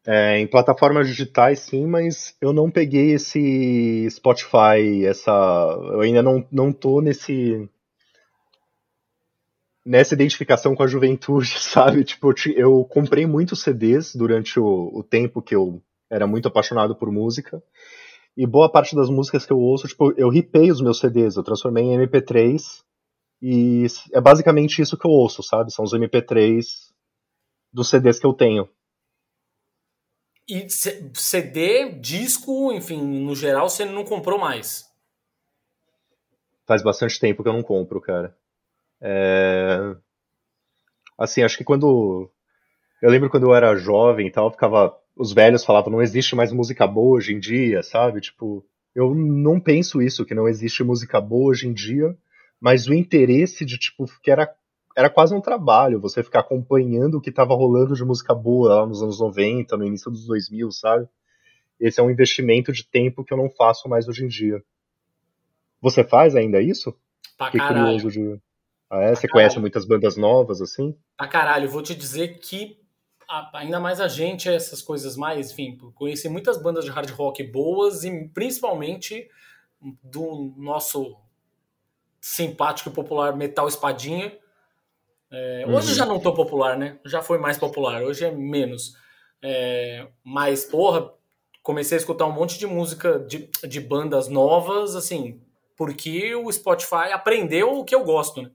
[0.07, 5.31] É, em plataformas digitais, sim, mas eu não peguei esse Spotify, essa.
[5.31, 7.67] Eu ainda não, não tô nesse.
[9.83, 12.03] Nessa identificação com a juventude, sabe?
[12.03, 17.11] Tipo, eu comprei muitos CDs durante o, o tempo que eu era muito apaixonado por
[17.11, 17.61] música.
[18.37, 21.43] E boa parte das músicas que eu ouço, tipo, eu ripei os meus CDs, eu
[21.43, 22.83] transformei em MP3.
[23.41, 25.73] E é basicamente isso que eu ouço, sabe?
[25.73, 26.63] São os MP3
[27.73, 28.69] dos CDs que eu tenho.
[30.47, 34.85] E CD, disco, enfim, no geral, você não comprou mais?
[36.67, 38.35] Faz bastante tempo que eu não compro, cara.
[39.01, 39.95] É...
[41.17, 42.29] Assim, acho que quando.
[43.01, 44.95] Eu lembro quando eu era jovem e tal, ficava.
[45.15, 48.19] Os velhos falavam, não existe mais música boa hoje em dia, sabe?
[48.19, 52.17] Tipo, eu não penso isso, que não existe música boa hoje em dia,
[52.59, 54.53] mas o interesse de, tipo, que era
[54.95, 58.85] era quase um trabalho você ficar acompanhando o que estava rolando de música boa lá
[58.85, 61.07] nos anos 90, no início dos 2000, sabe?
[61.77, 64.63] Esse é um investimento de tempo que eu não faço mais hoje em dia.
[65.81, 66.95] Você faz ainda isso?
[67.37, 67.97] Pra que caralho.
[67.97, 68.41] curioso de.
[68.89, 69.07] Ah, é?
[69.07, 69.31] Pra você caralho.
[69.31, 70.97] conhece muitas bandas novas assim?
[71.17, 72.79] Pra caralho, vou te dizer que
[73.53, 78.05] ainda mais a gente, essas coisas mais, enfim, conheci muitas bandas de hard rock boas
[78.05, 79.27] e principalmente
[80.01, 81.17] do nosso
[82.21, 84.31] simpático e popular Metal Espadinha
[85.35, 85.95] é, hoje uhum.
[85.95, 86.97] já não tô popular, né?
[87.05, 88.95] Já foi mais popular, hoje é menos.
[89.41, 91.11] É, mas, porra,
[91.61, 95.41] comecei a escutar um monte de música de, de bandas novas, assim,
[95.75, 98.49] porque o Spotify aprendeu o que eu gosto, né?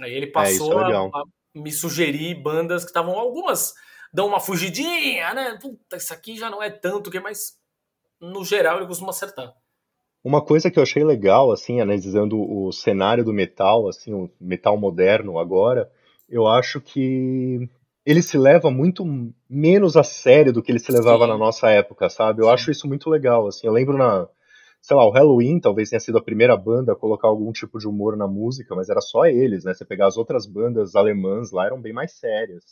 [0.00, 3.18] Aí ele é, passou é, a, a, me sugerir bandas que estavam.
[3.18, 3.74] Algumas
[4.10, 5.58] dão uma fugidinha, né?
[5.60, 7.58] Puta, isso aqui já não é tanto que, mas
[8.18, 9.52] no geral ele costuma acertar.
[10.24, 14.76] Uma coisa que eu achei legal, assim, analisando o cenário do metal, assim, o metal
[14.76, 15.90] moderno agora,
[16.28, 17.68] eu acho que
[18.04, 19.04] ele se leva muito
[19.48, 21.30] menos a sério do que ele se levava Sim.
[21.30, 22.40] na nossa época, sabe?
[22.40, 22.52] Eu Sim.
[22.52, 23.66] acho isso muito legal, assim.
[23.66, 24.28] Eu lembro na,
[24.80, 27.86] sei lá, o Halloween talvez tenha sido a primeira banda a colocar algum tipo de
[27.86, 29.74] humor na música, mas era só eles, né?
[29.74, 32.64] Você pegar as outras bandas alemãs lá eram bem mais sérias.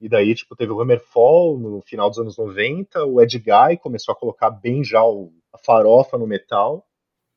[0.00, 4.12] E daí, tipo, teve o Hammerfall no final dos anos 90, o Ed Guy começou
[4.12, 6.86] a colocar bem já o, a farofa no metal.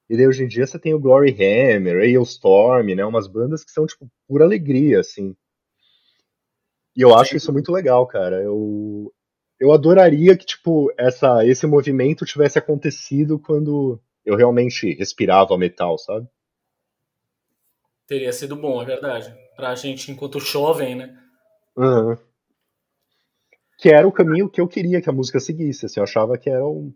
[0.10, 3.06] E daí hoje em dia você tem o Glory Hammer, Hailstorm, né?
[3.06, 5.36] Umas bandas que são, tipo, pura alegria, assim.
[6.96, 8.42] E eu acho isso muito legal, cara.
[8.42, 9.12] Eu,
[9.60, 16.28] eu adoraria que, tipo, essa, esse movimento tivesse acontecido quando eu realmente respirava metal, sabe?
[18.06, 19.34] Teria sido bom, é verdade.
[19.56, 21.18] Pra gente enquanto jovem, né?
[21.76, 22.18] Uhum.
[23.80, 26.50] Que era o caminho que eu queria que a música seguisse, assim, eu achava que
[26.50, 26.94] era um,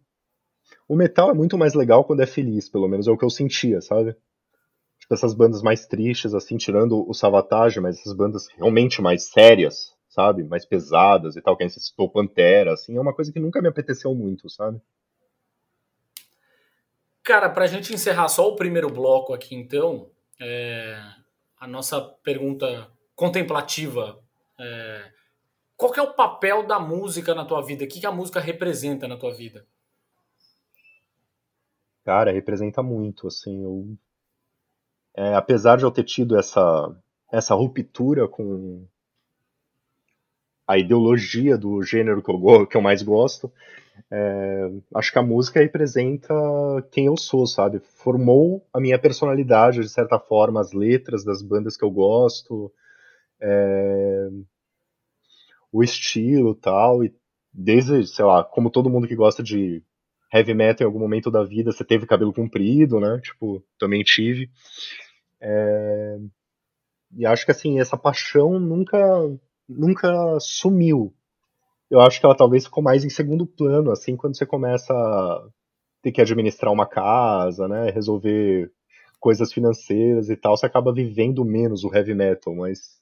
[0.87, 3.29] o metal é muito mais legal quando é feliz, pelo menos é o que eu
[3.29, 4.15] sentia, sabe?
[4.99, 9.95] Tipo, essas bandas mais tristes, assim, tirando o Savatage, mas essas bandas realmente mais sérias,
[10.09, 10.43] sabe?
[10.43, 13.61] Mais pesadas e tal, que a gente citou Pantera, assim, é uma coisa que nunca
[13.61, 14.81] me apeteceu muito, sabe?
[17.23, 20.09] Cara, pra gente encerrar só o primeiro bloco aqui, então,
[20.41, 20.97] é...
[21.59, 24.19] a nossa pergunta contemplativa
[24.59, 25.11] é...
[25.75, 27.85] Qual é o papel da música na tua vida?
[27.85, 29.65] O que a música representa na tua vida?
[32.07, 33.97] Cara, representa muito, assim, eu,
[35.13, 36.95] é, apesar de eu ter tido essa,
[37.29, 38.87] essa ruptura com
[40.65, 43.51] a ideologia do gênero que eu, que eu mais gosto,
[44.09, 46.33] é, acho que a música representa
[46.91, 47.79] quem eu sou, sabe?
[47.79, 52.71] Formou a minha personalidade, de certa forma, as letras das bandas que eu gosto,
[53.41, 54.29] é,
[55.73, 57.13] o estilo tal, e
[57.51, 59.83] desde, sei lá, como todo mundo que gosta de
[60.33, 63.19] heavy metal em algum momento da vida você teve cabelo comprido, né?
[63.21, 64.49] Tipo, também tive.
[65.41, 66.17] É...
[67.15, 68.99] E acho que assim, essa paixão nunca,
[69.67, 71.13] nunca sumiu.
[71.89, 75.47] Eu acho que ela talvez ficou mais em segundo plano, assim, quando você começa a
[76.01, 77.89] ter que administrar uma casa, né?
[77.91, 78.71] Resolver
[79.19, 83.01] coisas financeiras e tal, você acaba vivendo menos o heavy metal, mas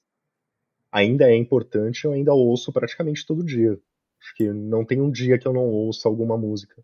[0.90, 3.78] ainda é importante, eu ainda ouço praticamente todo dia.
[4.20, 6.82] Acho que não tem um dia que eu não ouça alguma música.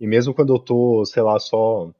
[0.00, 1.90] E mesmo quando eu tô, sei lá, só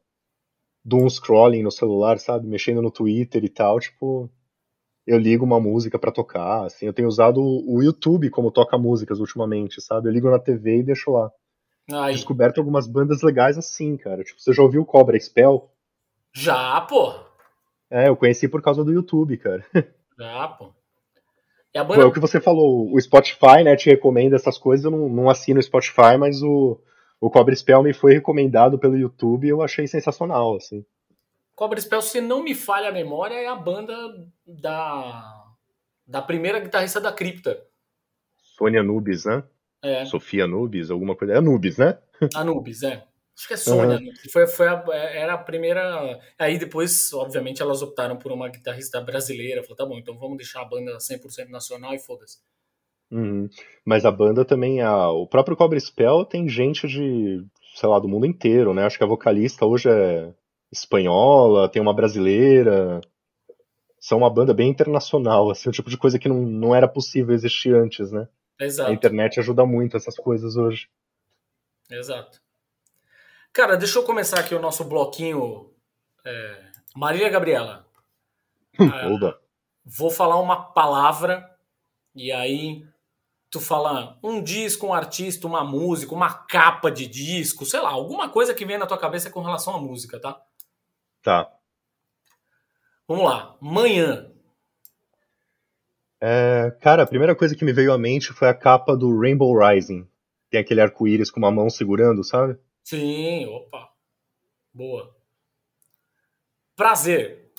[0.85, 4.31] doom scrolling no celular, sabe, mexendo no Twitter e tal, tipo,
[5.07, 9.21] eu ligo uma música para tocar, assim, eu tenho usado o YouTube como toca músicas
[9.21, 10.09] ultimamente, sabe?
[10.09, 11.31] Eu ligo na TV e deixo lá.
[11.91, 12.15] Ai.
[12.15, 14.25] Descoberto algumas bandas legais assim, cara.
[14.25, 15.71] Tipo, você já ouviu Cobra Spell?
[16.33, 17.15] Já, pô.
[17.91, 19.65] É, eu conheci por causa do YouTube, cara.
[20.19, 20.73] Já, pô.
[21.73, 21.95] É, banda...
[21.95, 25.09] pô, é o que você falou, o Spotify, né, te recomenda essas coisas, eu não,
[25.09, 26.81] não assino o Spotify, mas o,
[27.21, 30.85] o Cobra Spell me foi recomendado pelo YouTube e eu achei sensacional, assim.
[31.55, 33.95] Cobra Spell, se não me falha a memória, é a banda
[34.47, 35.45] da,
[36.07, 37.65] da primeira guitarrista da Cripta.
[38.37, 39.43] Sônia Nubes, né?
[39.83, 40.05] É.
[40.05, 41.35] Sofia Nubes, alguma coisa.
[41.35, 41.99] É Nubes, né?
[42.35, 43.05] Anubis, é.
[43.37, 43.99] Acho que é Sônia.
[43.99, 44.13] Uhum.
[44.33, 46.21] Foi, foi a, era a primeira.
[46.39, 49.63] Aí depois, obviamente, elas optaram por uma guitarrista brasileira.
[49.63, 52.39] Falou, tá bom, então vamos deixar a banda 100% nacional e foda-se.
[53.15, 53.49] Uhum.
[53.85, 57.47] Mas a banda também, a, o próprio Cobra Spell tem gente de,
[57.77, 58.85] sei lá, do mundo inteiro, né?
[58.85, 60.35] Acho que a vocalista hoje é
[60.73, 63.01] espanhola, tem uma brasileira.
[64.01, 67.33] São uma banda bem internacional, assim, o tipo de coisa que não, não era possível
[67.33, 68.27] existir antes, né?
[68.59, 68.91] Exato.
[68.91, 70.89] A internet ajuda muito essas coisas hoje.
[71.89, 72.41] Exato.
[73.53, 75.71] Cara, deixa eu começar aqui o nosso bloquinho.
[76.25, 76.65] É,
[76.97, 77.87] Marília Gabriela.
[78.81, 79.39] ah,
[79.85, 81.49] vou falar uma palavra
[82.13, 82.85] e aí
[83.55, 88.29] tu fala um disco, um artista, uma música, uma capa de disco, sei lá, alguma
[88.29, 90.43] coisa que vem na tua cabeça com relação à música, tá?
[91.23, 91.57] Tá.
[93.07, 93.57] Vamos lá.
[93.61, 94.29] Manhã.
[96.21, 99.57] É, cara, a primeira coisa que me veio à mente foi a capa do Rainbow
[99.57, 100.05] Rising.
[100.51, 102.59] Tem aquele arco-íris com uma mão segurando, sabe?
[102.83, 103.89] Sim, opa.
[104.73, 105.15] Boa.
[106.75, 107.53] Prazer.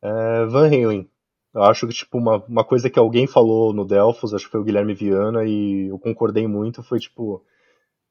[0.00, 1.10] É, Van Halen.
[1.52, 4.60] Eu acho que, tipo, uma, uma coisa que alguém falou no Delphos, acho que foi
[4.60, 7.44] o Guilherme Viana, e eu concordei muito, foi, tipo,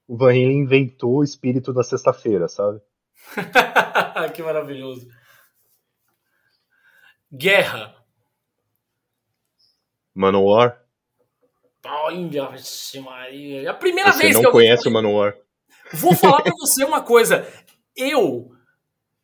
[0.08, 2.82] o Van Halen inventou o espírito da sexta-feira, sabe?
[4.36, 5.08] que maravilhoso.
[7.32, 7.96] Guerra.
[10.14, 10.84] Manowar?
[11.86, 12.50] Olha,
[13.04, 13.62] Maria.
[13.64, 14.44] É a primeira você vez que eu.
[14.44, 15.36] não conhece o Manowar.
[15.94, 17.48] Vou falar pra você uma coisa.
[17.96, 18.52] Eu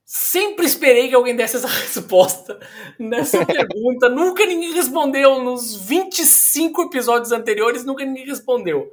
[0.06, 2.60] sempre esperei que alguém desse essa resposta
[3.00, 4.08] nessa pergunta.
[4.08, 5.44] nunca ninguém respondeu.
[5.44, 8.90] Nos 25 episódios anteriores, nunca ninguém respondeu.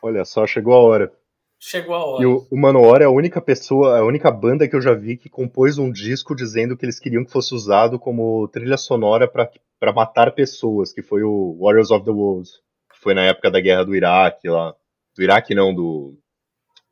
[0.00, 1.12] Olha só, chegou a hora.
[1.58, 2.22] Chegou a hora.
[2.22, 5.16] E o, o Manowar é a única pessoa, a única banda que eu já vi
[5.16, 9.92] que compôs um disco dizendo que eles queriam que fosse usado como trilha sonora para
[9.92, 12.48] matar pessoas, que foi o Warriors of the World,
[12.92, 14.74] que foi na época da guerra do Iraque lá.
[15.16, 16.18] Do Iraque não, do,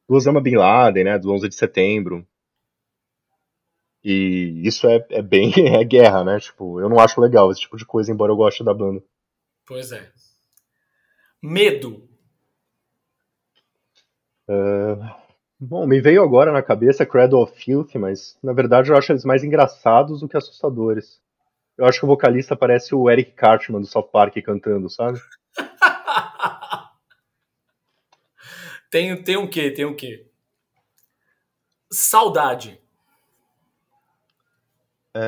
[0.09, 2.27] do Osama Bin Laden, né, do 11 de setembro.
[4.03, 6.41] E isso é, é bem é guerra, né?
[6.41, 9.03] Tipo, eu não acho legal esse tipo de coisa, embora eu goste da banda.
[9.67, 10.11] Pois é.
[11.43, 12.09] Medo.
[14.49, 14.99] Uh,
[15.59, 19.25] bom, me veio agora na cabeça Cradle of Filth, mas na verdade eu acho eles
[19.25, 21.21] mais engraçados do que assustadores.
[21.79, 25.21] Eu acho que o vocalista parece o Eric Cartman do South Park cantando, sabe?
[28.91, 29.71] tem, tem um quê?
[29.71, 30.27] Tem um quê?
[31.91, 32.81] Saudade.
[35.15, 35.21] É,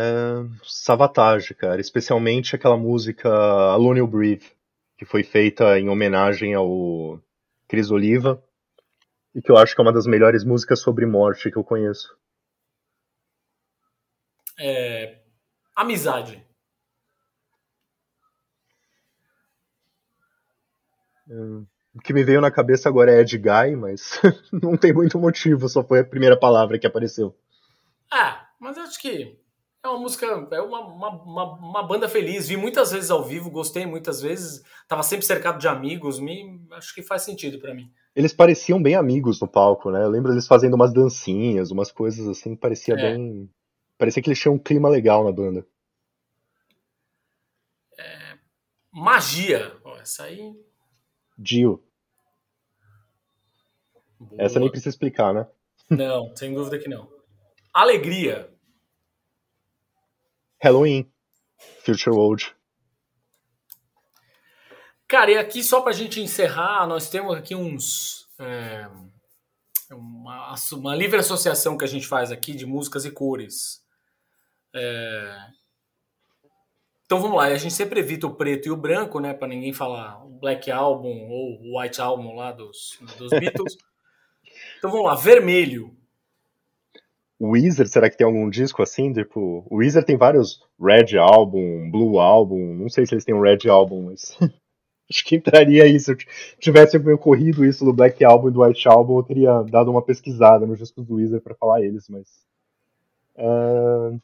[0.62, 1.80] Savatage, cara.
[1.80, 4.46] Especialmente aquela música Alone You Breathe,
[4.96, 7.20] que foi feita em homenagem ao
[7.66, 8.42] Cris Oliva
[9.34, 12.16] e que eu acho que é uma das melhores músicas sobre morte que eu conheço.
[14.58, 15.20] É...
[15.74, 16.46] Amizade.
[21.28, 21.34] É,
[21.94, 24.20] o que me veio na cabeça agora é Ed Guy, mas
[24.52, 27.34] não tem muito motivo, só foi a primeira palavra que apareceu.
[28.10, 29.41] Ah, mas acho que
[29.84, 32.46] é uma música, é uma, uma, uma, uma, banda feliz.
[32.46, 34.62] Vi muitas vezes ao vivo, gostei muitas vezes.
[34.86, 36.20] Tava sempre cercado de amigos.
[36.20, 37.92] Me, acho que faz sentido para mim.
[38.14, 40.04] Eles pareciam bem amigos no palco, né?
[40.04, 42.54] Eu lembro eles fazendo umas dancinhas, umas coisas assim.
[42.54, 42.96] Parecia é.
[42.96, 43.50] bem.
[43.98, 45.66] Parecia que eles tinham um clima legal na banda.
[47.98, 48.38] É...
[48.92, 49.76] Magia.
[50.00, 50.54] Essa aí.
[51.36, 51.82] Dio.
[54.18, 54.40] Boa.
[54.40, 55.46] Essa nem precisa explicar, né?
[55.90, 57.08] Não, sem dúvida que não.
[57.74, 58.48] Alegria.
[60.62, 61.10] Halloween,
[61.84, 62.54] Future World.
[65.08, 68.28] Cara, e aqui só pra gente encerrar, nós temos aqui uns.
[68.38, 68.88] É,
[69.90, 73.82] uma, uma, livre associação que a gente faz aqui de músicas e cores.
[74.72, 75.36] É,
[77.04, 79.34] então vamos lá, a gente sempre evita o preto e o branco, né?
[79.34, 83.76] Pra ninguém falar o Black Album ou o White Album lá dos, dos Beatles.
[84.78, 85.94] então vamos lá, vermelho.
[87.50, 89.12] Weezer, será que tem algum disco assim?
[89.12, 93.40] Tipo, o Weezer tem vários Red Album, Blue Album, não sei se eles têm um
[93.40, 94.36] Red Album, mas
[95.10, 96.04] acho que entraria isso.
[96.04, 96.16] Se eu
[96.60, 100.66] tivesse ocorrido isso do Black Album e do White Album, eu teria dado uma pesquisada
[100.66, 102.28] nos discos do Weezer para falar eles, mas.
[103.34, 104.20] Uh,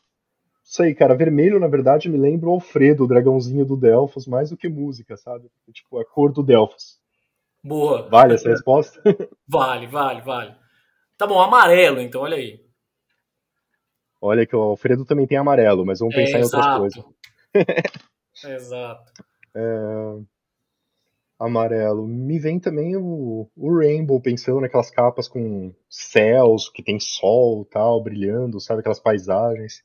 [0.62, 4.56] sei, cara, vermelho na verdade me lembra o Alfredo, o dragãozinho do Delphos, mais do
[4.56, 5.50] que música, sabe?
[5.72, 6.98] Tipo, a cor do Delphos.
[7.64, 8.08] Boa.
[8.08, 9.02] Vale essa resposta?
[9.48, 10.54] vale, vale, vale.
[11.16, 12.67] Tá bom, amarelo, então, olha aí.
[14.20, 17.04] Olha que o Alfredo também tem amarelo, mas vamos pensar é, em outras coisas.
[18.44, 19.12] exato.
[19.54, 20.38] É...
[21.38, 22.06] Amarelo.
[22.06, 28.02] Me vem também o, o Rainbow, pensando naquelas capas com céus, que tem sol tal,
[28.02, 28.80] brilhando, sabe?
[28.80, 29.84] Aquelas paisagens.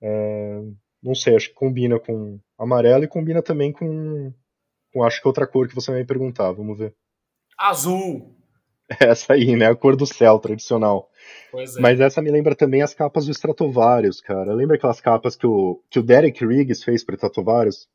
[0.00, 0.60] É...
[1.02, 4.32] Não sei, acho que combina com amarelo e combina também com,
[4.92, 6.50] com acho que outra cor que você vai me perguntar.
[6.52, 6.94] Vamos ver.
[7.58, 8.37] Azul.
[9.00, 9.66] Essa aí, né?
[9.66, 11.10] A cor do céu tradicional.
[11.54, 11.80] É.
[11.80, 14.52] Mas essa me lembra também as capas do Stratovarius, cara.
[14.54, 17.88] Lembra aquelas capas que o, que o Derek Riggs fez para Stratovarius?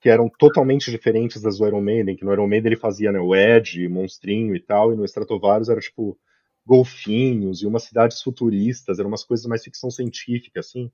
[0.00, 3.20] Que eram totalmente diferentes das do Iron Maiden, que no Iron Maiden ele fazia né,
[3.20, 6.18] o Edge, monstrinho e tal, e no Stratovarius era tipo
[6.64, 10.90] golfinhos e umas cidades futuristas, eram umas coisas mais ficção científica, assim.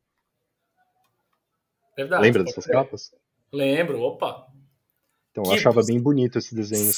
[1.96, 2.22] Verdade.
[2.22, 3.14] Lembra dessas capas?
[3.52, 4.46] Lembro, opa.
[5.30, 6.90] Então eu achava bem bonito esse desenho.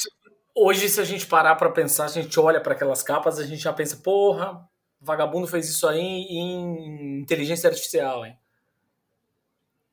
[0.56, 3.62] Hoje, se a gente parar para pensar, a gente olha para aquelas capas, a gente
[3.62, 4.68] já pensa, porra,
[5.00, 8.36] vagabundo fez isso aí em inteligência artificial, hein?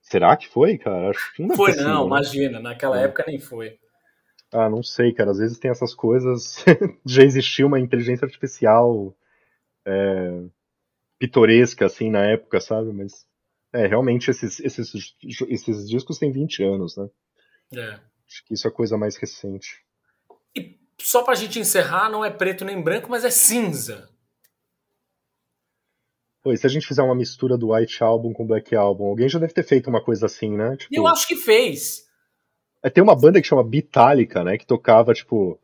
[0.02, 1.10] Será que foi, cara?
[1.10, 2.08] Acho que não foi, não, né?
[2.08, 3.04] imagina, naquela é.
[3.04, 3.78] época nem foi.
[4.52, 5.32] Ah, não sei, cara.
[5.32, 6.64] Às vezes tem essas coisas.
[7.06, 9.14] Já existiu uma inteligência artificial
[9.86, 10.44] é,
[11.20, 12.94] pitoresca, assim, na época, sabe?
[12.94, 13.28] Mas,
[13.74, 17.10] é, realmente, esses, esses, esses discos têm 20 anos, né?
[17.74, 18.00] É.
[18.28, 19.86] Acho que isso é a coisa mais recente.
[20.58, 24.10] E só pra gente encerrar, não é preto nem branco, mas é cinza.
[26.46, 29.06] E se a gente fizer uma mistura do White Album com Black Album?
[29.06, 30.78] Alguém já deve ter feito uma coisa assim, né?
[30.78, 32.08] Tipo, Eu acho que fez.
[32.82, 34.58] É, tem uma banda que chama Beatálica, né?
[34.58, 35.60] Que tocava, tipo,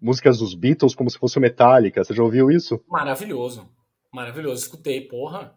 [0.00, 2.02] músicas dos Beatles como se fosse Metallica.
[2.02, 2.82] Você já ouviu isso?
[2.88, 3.68] Maravilhoso.
[4.12, 4.62] Maravilhoso.
[4.62, 5.54] Escutei, porra.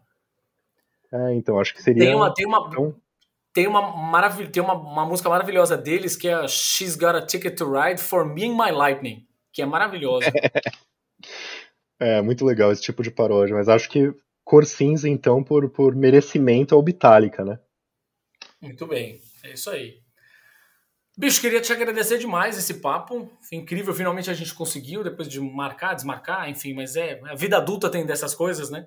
[1.10, 2.04] É, então, acho que seria.
[2.04, 2.94] Tem uma, tem uma, então
[3.52, 7.56] tem uma maravilha, tem uma, uma música maravilhosa deles que é She's Got a Ticket
[7.56, 10.32] to Ride for Me and My Lightning, que é maravilhosa.
[12.00, 15.94] é, muito legal esse tipo de paródia, mas acho que cor cinza, então, por, por
[15.94, 17.58] merecimento ao Bitálica, né?
[18.60, 20.00] Muito bem, é isso aí.
[21.16, 23.30] Bicho, queria te agradecer demais esse papo.
[23.42, 27.20] Foi incrível, finalmente a gente conseguiu, depois de marcar, desmarcar, enfim, mas é.
[27.24, 28.86] A vida adulta tem dessas coisas, né?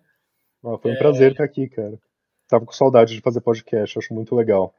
[0.82, 0.98] foi um é...
[0.98, 2.00] prazer estar aqui, cara.
[2.48, 4.74] Tava com saudade de fazer podcast, acho muito legal.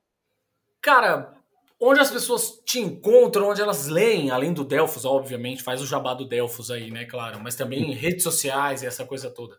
[0.80, 1.34] Cara,
[1.80, 6.14] onde as pessoas te encontram, onde elas leem, além do Delfos, obviamente, faz o jabá
[6.14, 9.58] do Delfos aí, né, claro, mas também em redes sociais e essa coisa toda.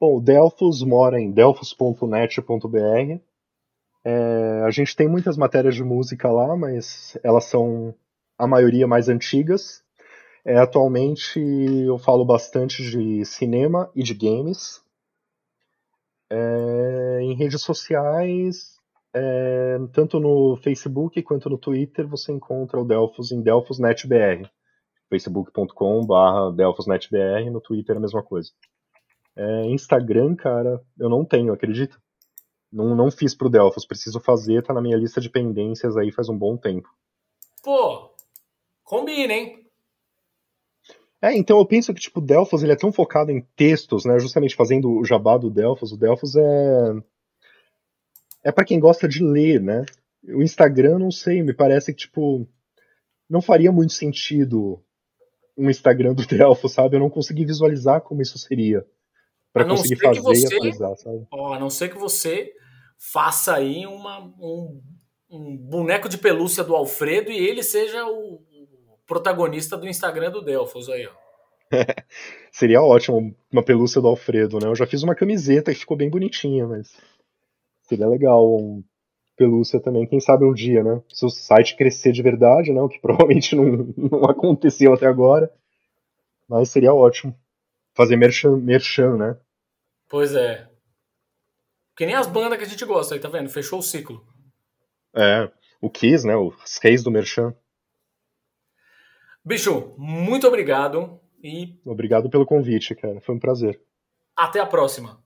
[0.00, 3.20] Bom, o Delfos mora em delfos.net.br.
[4.04, 7.94] É, a gente tem muitas matérias de música lá, mas elas são
[8.36, 9.82] a maioria mais antigas.
[10.44, 14.83] É, atualmente eu falo bastante de cinema e de games.
[16.30, 18.74] É, em redes sociais,
[19.14, 24.48] é, tanto no Facebook quanto no Twitter, você encontra o Delphos em delphosnetbr.
[25.08, 28.50] facebook.com.br delphosnetbr, no Twitter a mesma coisa.
[29.36, 31.96] É, Instagram, cara, eu não tenho, acredita?
[32.72, 36.28] Não, não fiz pro Delphos, preciso fazer, tá na minha lista de pendências aí faz
[36.28, 36.88] um bom tempo.
[37.62, 38.10] Pô,
[38.82, 39.63] combina, hein?
[41.24, 44.18] É, então eu penso que tipo, o Delphos ele é tão focado em textos, né?
[44.18, 45.90] Justamente fazendo o jabá do Delphos.
[45.90, 46.92] O Delphos é.
[48.44, 49.86] É para quem gosta de ler, né?
[50.22, 52.46] O Instagram, não sei, me parece que, tipo,
[53.28, 54.84] não faria muito sentido
[55.56, 56.96] um Instagram do Delphos, sabe?
[56.96, 58.84] Eu não consegui visualizar como isso seria.
[59.50, 61.26] para conseguir fazer você, e atualizar, sabe?
[61.32, 62.52] Ó, a não ser que você
[62.98, 64.82] faça aí uma, um,
[65.30, 68.42] um boneco de pelúcia do Alfredo e ele seja o,
[69.06, 71.24] protagonista do Instagram do Delphos aí, ó.
[72.52, 74.68] Seria ótimo uma pelúcia do Alfredo, né?
[74.68, 76.96] Eu já fiz uma camiseta que ficou bem bonitinha, mas
[77.82, 78.82] seria legal um
[79.36, 81.02] pelúcia também, quem sabe um dia, né?
[81.08, 82.80] Se o site crescer de verdade, né?
[82.80, 85.52] O que provavelmente não, não aconteceu até agora.
[86.48, 87.34] Mas seria ótimo.
[87.96, 89.38] Fazer merchan, merchan, né?
[90.08, 90.68] Pois é.
[91.96, 93.48] Que nem as bandas que a gente gosta aí, tá vendo?
[93.48, 94.24] Fechou o ciclo.
[95.14, 95.50] É,
[95.80, 96.36] o Kiss, né?
[96.36, 97.54] Os reis do merchan.
[99.44, 101.78] Bicho, muito obrigado e.
[101.84, 103.20] Obrigado pelo convite, cara.
[103.20, 103.80] Foi um prazer.
[104.36, 105.22] Até a próxima.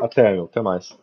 [0.00, 0.44] Até, meu.
[0.44, 0.96] Até mais.